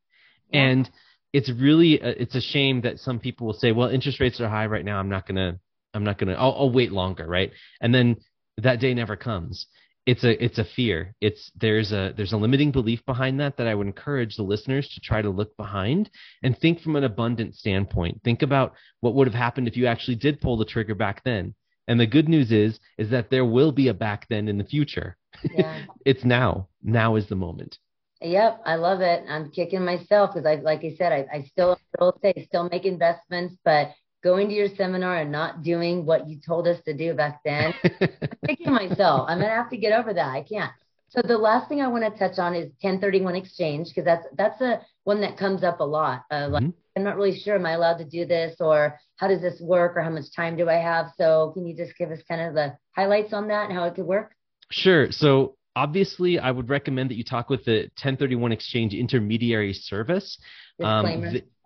[0.52, 0.62] yeah.
[0.62, 0.90] and
[1.34, 4.50] it's really a, it's a shame that some people will say, well, interest rates are
[4.50, 5.00] high right now.
[5.00, 5.60] I'm not gonna
[5.94, 7.52] I'm not gonna I'll, I'll wait longer, right?
[7.82, 8.18] And then
[8.58, 9.68] that day never comes.
[10.08, 11.14] It's a it's a fear.
[11.20, 14.88] It's there's a there's a limiting belief behind that that I would encourage the listeners
[14.94, 16.10] to try to look behind
[16.42, 18.22] and think from an abundant standpoint.
[18.24, 21.54] Think about what would have happened if you actually did pull the trigger back then.
[21.90, 24.64] And the good news is is that there will be a back then in the
[24.64, 25.18] future.
[25.54, 25.84] Yeah.
[26.06, 26.70] it's now.
[26.82, 27.78] Now is the moment.
[28.22, 29.26] Yep, I love it.
[29.28, 32.86] I'm kicking myself because I, like I said, I, I still still say still make
[32.86, 33.92] investments, but
[34.28, 37.74] going to your seminar and not doing what you told us to do back then,
[37.84, 38.10] I'm
[38.48, 39.26] kicking myself.
[39.30, 40.28] I'm gonna have to get over that.
[40.28, 40.72] I can't.
[41.08, 44.60] So the last thing I want to touch on is 1031 exchange because that's that's
[44.60, 46.24] a one that comes up a lot.
[46.30, 46.72] Uh, like mm-hmm.
[46.98, 47.56] I'm not really sure.
[47.56, 50.58] Am I allowed to do this or how does this work or how much time
[50.58, 51.08] do I have?
[51.16, 53.96] So can you just give us kind of the highlights on that and how it
[53.96, 54.34] could work?
[54.70, 55.10] Sure.
[55.12, 60.38] So obviously, I would recommend that you talk with the 1031 Exchange intermediary service.
[60.84, 61.06] Um,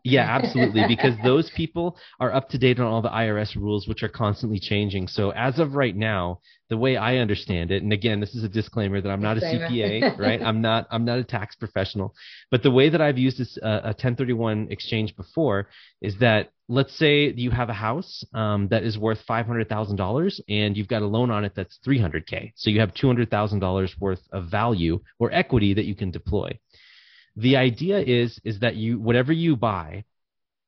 [0.04, 0.84] Yeah, absolutely.
[0.88, 4.60] because those people are up to date on all the IRS rules, which are constantly
[4.60, 5.08] changing.
[5.08, 6.40] So as of right now,
[6.70, 9.66] the way I understand it, and again, this is a disclaimer that I'm not disclaimer.
[9.66, 10.42] a CPA, right?
[10.42, 12.16] I'm not I'm not a tax professional,
[12.50, 15.68] but the way that I've used this uh, a 1031 exchange before
[16.02, 20.88] is that let's say you have a house um, that is worth $500,000 and you've
[20.88, 25.30] got a loan on it that's 300k, so you have $200,000 worth of value or
[25.34, 26.58] equity that you can deploy.
[27.36, 30.04] The idea is is that you whatever you buy,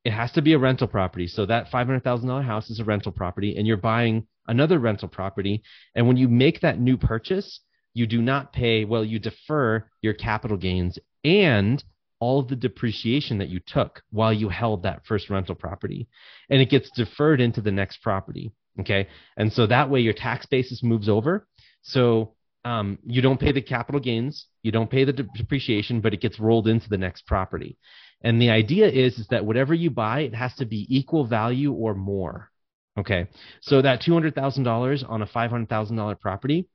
[0.03, 1.27] it has to be a rental property.
[1.27, 4.79] So that five hundred thousand dollar house is a rental property, and you're buying another
[4.79, 5.63] rental property.
[5.95, 7.61] And when you make that new purchase,
[7.93, 8.85] you do not pay.
[8.85, 11.83] Well, you defer your capital gains and
[12.19, 16.07] all of the depreciation that you took while you held that first rental property,
[16.49, 18.53] and it gets deferred into the next property.
[18.79, 19.07] Okay,
[19.37, 21.47] and so that way your tax basis moves over.
[21.81, 22.33] So
[22.65, 26.39] um, you don't pay the capital gains, you don't pay the depreciation, but it gets
[26.39, 27.77] rolled into the next property.
[28.21, 31.73] And the idea is, is that whatever you buy, it has to be equal value
[31.73, 32.49] or more.
[32.97, 33.27] Okay.
[33.61, 36.67] So that $200,000 on a $500,000 property,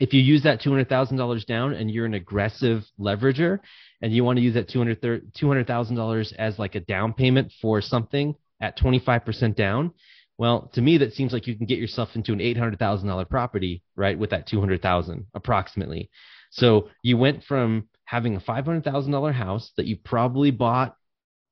[0.00, 3.58] if you use that $200,000 down and you're an aggressive leverager
[4.00, 8.78] and you want to use that $200,000 as like a down payment for something at
[8.78, 9.92] 25% down,
[10.40, 13.08] well, to me, that seems like you can get yourself into an eight hundred thousand
[13.08, 16.08] dollar property, right, with that 200,000 approximately.
[16.50, 20.96] So you went from having a five hundred thousand dollar house that you probably bought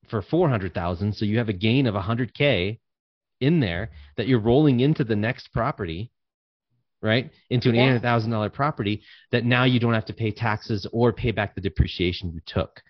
[0.09, 1.13] for 400,000.
[1.13, 2.81] so you have a gain of hundred k
[3.43, 6.11] in there that you're rolling into the next property,
[7.03, 10.31] right, into an eight hundred thousand dollar property that now you don't have to pay
[10.31, 12.81] taxes or pay back the depreciation you took.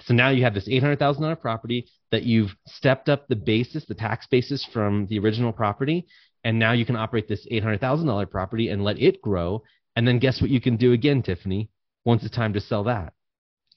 [0.00, 4.26] So now you have this $800,000 property that you've stepped up the basis, the tax
[4.26, 6.06] basis from the original property.
[6.44, 9.62] And now you can operate this $800,000 property and let it grow.
[9.96, 11.70] And then guess what you can do again, Tiffany,
[12.04, 13.14] once it's time to sell that?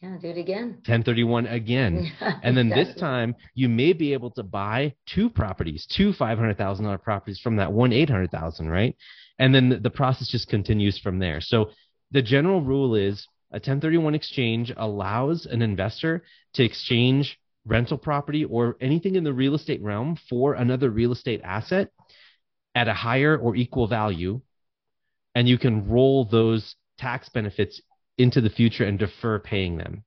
[0.01, 0.75] Yeah, do it again.
[0.85, 2.11] 1031 again.
[2.21, 2.93] Yeah, and then exactly.
[2.93, 7.71] this time you may be able to buy two properties, two $500,000 properties from that
[7.71, 8.95] one 800,000, right?
[9.39, 11.41] And then the, the process just continues from there.
[11.41, 11.71] So
[12.11, 16.23] the general rule is a 1031 exchange allows an investor
[16.53, 21.41] to exchange rental property or anything in the real estate realm for another real estate
[21.43, 21.91] asset
[22.75, 24.41] at a higher or equal value.
[25.35, 27.81] And you can roll those tax benefits
[28.17, 30.03] into the future and defer paying them.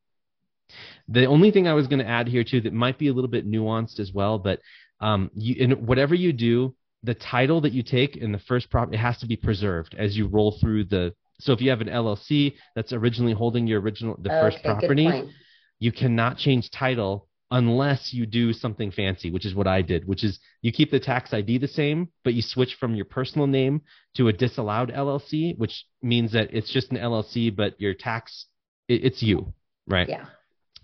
[1.09, 3.31] The only thing I was going to add here too that might be a little
[3.31, 4.61] bit nuanced as well, but
[5.01, 8.97] um, you, in whatever you do, the title that you take in the first property
[8.97, 11.13] has to be preserved as you roll through the
[11.45, 15.31] so if you have an LLC that's originally holding your original the first property,
[15.79, 20.25] you cannot change title unless you do something fancy, which is what I did, which
[20.25, 23.83] is you keep the tax ID the same, but you switch from your personal name
[24.17, 28.47] to a disallowed LLC, which means that it's just an LLC, but your tax
[28.89, 29.53] it, it's you,
[29.87, 30.09] right?
[30.09, 30.27] Yeah.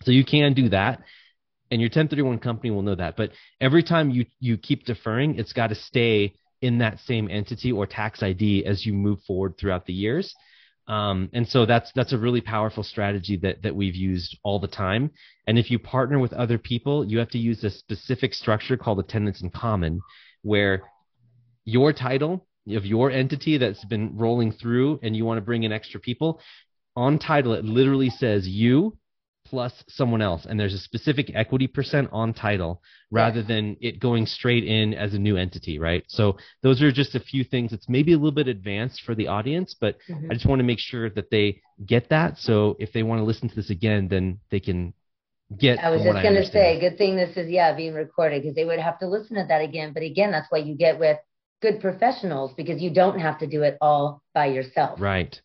[0.03, 1.01] So you can do that
[1.71, 3.17] and your 1031 company will know that.
[3.17, 3.31] But
[3.61, 7.87] every time you you keep deferring, it's got to stay in that same entity or
[7.87, 10.35] tax ID as you move forward throughout the years.
[10.89, 14.69] Um, and so that's that's a really powerful strategy that that we've used all the
[14.69, 15.11] time.
[15.47, 19.07] And if you partner with other people, you have to use a specific structure called
[19.09, 20.01] tenants in common,
[20.43, 20.83] where
[21.65, 25.73] your title of your entity that's been rolling through, and you want to bring in
[25.73, 26.41] extra people,
[26.97, 28.97] on title it literally says you
[29.49, 30.47] plus someone else.
[30.47, 35.15] And there's a specific equity percent on title rather than it going straight in as
[35.15, 36.05] a new entity right?
[36.09, 37.73] So those are just a few things.
[37.73, 40.31] It's maybe a little bit advanced for the audience but mm-hmm.
[40.31, 42.39] i just want to make sure that they get that.
[42.39, 44.93] So if they want to listen to this again then they can
[45.57, 48.55] get i was just going to say good thing this is yeah being recorded because
[48.55, 49.93] they would have to listen to that again.
[49.93, 51.19] But again that's why you get with
[51.61, 55.01] good professionals because you don't have to do it all by yourself.
[55.01, 55.41] Right.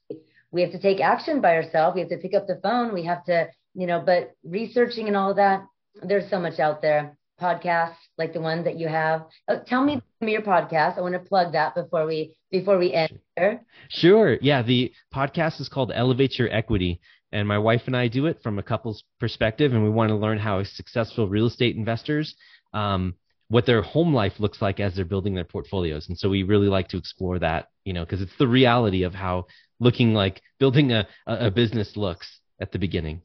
[0.52, 1.96] We have to take action by ourselves.
[1.96, 2.94] We have to pick up the phone.
[2.94, 5.66] We have to you know, but researching and all of that,
[6.02, 7.18] there's so much out there.
[7.42, 9.26] Podcasts like the one that you have.
[9.48, 10.98] Oh, tell me your podcast.
[10.98, 13.66] I want to plug that before we before we end here.
[13.90, 14.38] Sure.
[14.40, 17.02] Yeah, the podcast is called Elevate Your Equity,
[17.32, 20.16] and my wife and I do it from a couple's perspective, and we want to
[20.16, 22.36] learn how successful real estate investors.
[22.72, 23.16] Um,
[23.50, 26.08] what their home life looks like as they're building their portfolios.
[26.08, 29.14] And so we really like to explore that, you know, because it's the reality of
[29.14, 29.46] how
[29.80, 33.22] looking like building a, a business looks at the beginning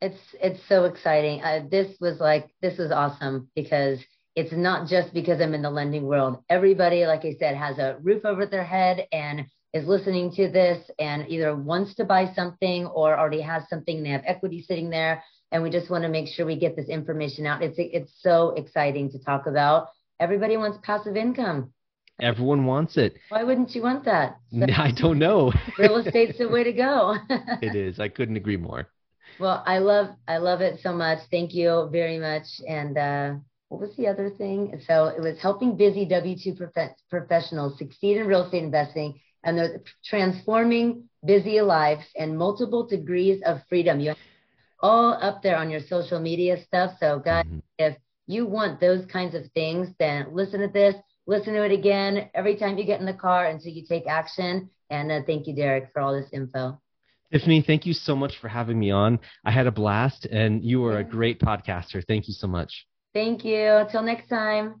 [0.00, 1.42] it's it's so exciting.
[1.42, 3.98] Uh, this was like this was awesome because
[4.36, 6.42] it's not just because I'm in the lending world.
[6.48, 9.44] Everybody, like I said, has a roof over their head and
[9.74, 14.02] is listening to this and either wants to buy something or already has something.
[14.02, 15.22] They have equity sitting there,
[15.52, 17.62] and we just want to make sure we get this information out.
[17.62, 19.88] It's it's so exciting to talk about.
[20.18, 21.72] Everybody wants passive income.
[22.20, 23.16] Everyone wants it.
[23.30, 24.38] Why wouldn't you want that?
[24.52, 25.52] So, I don't know.
[25.78, 27.16] real estate's the way to go.
[27.62, 27.98] it is.
[27.98, 28.88] I couldn't agree more.
[29.40, 31.20] Well, I love I love it so much.
[31.30, 32.44] Thank you very much.
[32.68, 33.34] And uh,
[33.68, 34.78] what was the other thing?
[34.86, 39.56] So it was helping busy W two prof- professionals succeed in real estate investing, and
[39.56, 43.98] they're transforming busy lives and multiple degrees of freedom.
[43.98, 44.14] You
[44.80, 46.92] all up there on your social media stuff.
[47.00, 47.58] So guys, mm-hmm.
[47.78, 50.94] if you want those kinds of things, then listen to this.
[51.26, 54.68] Listen to it again every time you get in the car until you take action.
[54.90, 56.78] And uh, thank you, Derek, for all this info.
[57.32, 59.20] Tiffany, thank you so much for having me on.
[59.44, 62.04] I had a blast and you are a great podcaster.
[62.06, 62.86] Thank you so much.
[63.14, 63.86] Thank you.
[63.90, 64.80] Till next time.